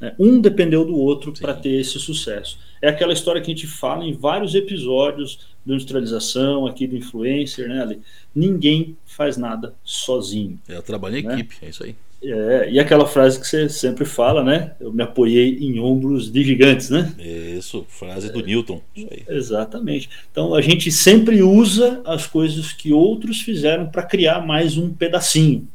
Né? 0.00 0.14
Um 0.18 0.40
dependeu 0.40 0.84
do 0.84 0.96
outro 0.96 1.32
para 1.32 1.54
ter 1.54 1.80
esse 1.80 1.98
sucesso. 1.98 2.58
É 2.80 2.88
aquela 2.88 3.12
história 3.12 3.40
que 3.40 3.50
a 3.50 3.54
gente 3.54 3.66
fala 3.66 4.04
em 4.04 4.12
vários 4.12 4.54
episódios 4.54 5.38
de 5.64 5.72
industrialização, 5.72 6.66
aqui 6.66 6.86
do 6.86 6.96
influencer, 6.96 7.68
né? 7.68 7.98
Ninguém 8.34 8.96
faz 9.04 9.36
nada 9.36 9.74
sozinho. 9.84 10.58
É 10.66 10.78
o 10.78 10.82
trabalho 10.82 11.18
em 11.18 11.22
né? 11.22 11.34
equipe, 11.34 11.56
é 11.62 11.68
isso 11.68 11.84
aí. 11.84 11.94
É, 12.22 12.70
e 12.70 12.78
aquela 12.78 13.06
frase 13.06 13.40
que 13.40 13.46
você 13.46 13.68
sempre 13.68 14.04
fala, 14.04 14.44
né? 14.44 14.72
Eu 14.78 14.92
me 14.92 15.02
apoiei 15.02 15.58
em 15.58 15.80
ombros 15.80 16.30
de 16.30 16.44
gigantes, 16.44 16.90
né? 16.90 17.14
Isso, 17.18 17.86
frase 17.88 18.30
do 18.30 18.40
é, 18.40 18.42
Newton. 18.42 18.80
Exatamente. 19.26 20.10
Então 20.30 20.54
a 20.54 20.60
gente 20.60 20.92
sempre 20.92 21.42
usa 21.42 22.02
as 22.04 22.26
coisas 22.26 22.72
que 22.72 22.92
outros 22.92 23.40
fizeram 23.40 23.88
para 23.88 24.02
criar 24.02 24.46
mais 24.46 24.76
um 24.76 24.92
pedacinho. 24.92 25.66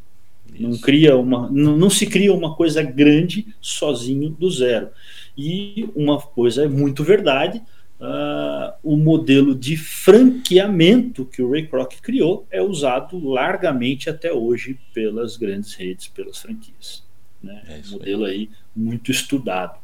Não, 0.60 0.78
cria 0.78 1.18
uma, 1.18 1.50
não, 1.50 1.78
não, 1.78 1.90
se 1.90 2.06
cria 2.06 2.34
uma 2.34 2.56
coisa 2.56 2.82
grande 2.82 3.48
sozinho 3.62 4.30
do 4.30 4.50
zero. 4.50 4.90
E 5.38 5.90
uma 5.96 6.20
coisa 6.20 6.66
é 6.66 6.68
muito 6.68 7.04
verdade: 7.04 7.62
uh, 8.00 8.74
o 8.84 8.98
modelo 8.98 9.54
de 9.56 9.78
franqueamento 9.78 11.26
que 11.26 11.42
o 11.42 11.52
Ray 11.52 11.68
Kroc 11.68 11.94
criou 12.02 12.46
é 12.50 12.62
usado 12.62 13.20
largamente 13.28 14.10
até 14.10 14.32
hoje 14.32 14.80
pelas 14.94 15.38
grandes 15.38 15.74
redes, 15.74 16.08
pelas 16.08 16.38
franquias. 16.38 17.04
Né? 17.42 17.62
É 17.68 17.82
um 17.88 17.92
modelo 17.92 18.26
aí. 18.26 18.34
aí 18.34 18.50
muito 18.76 19.12
estudado. 19.12 19.80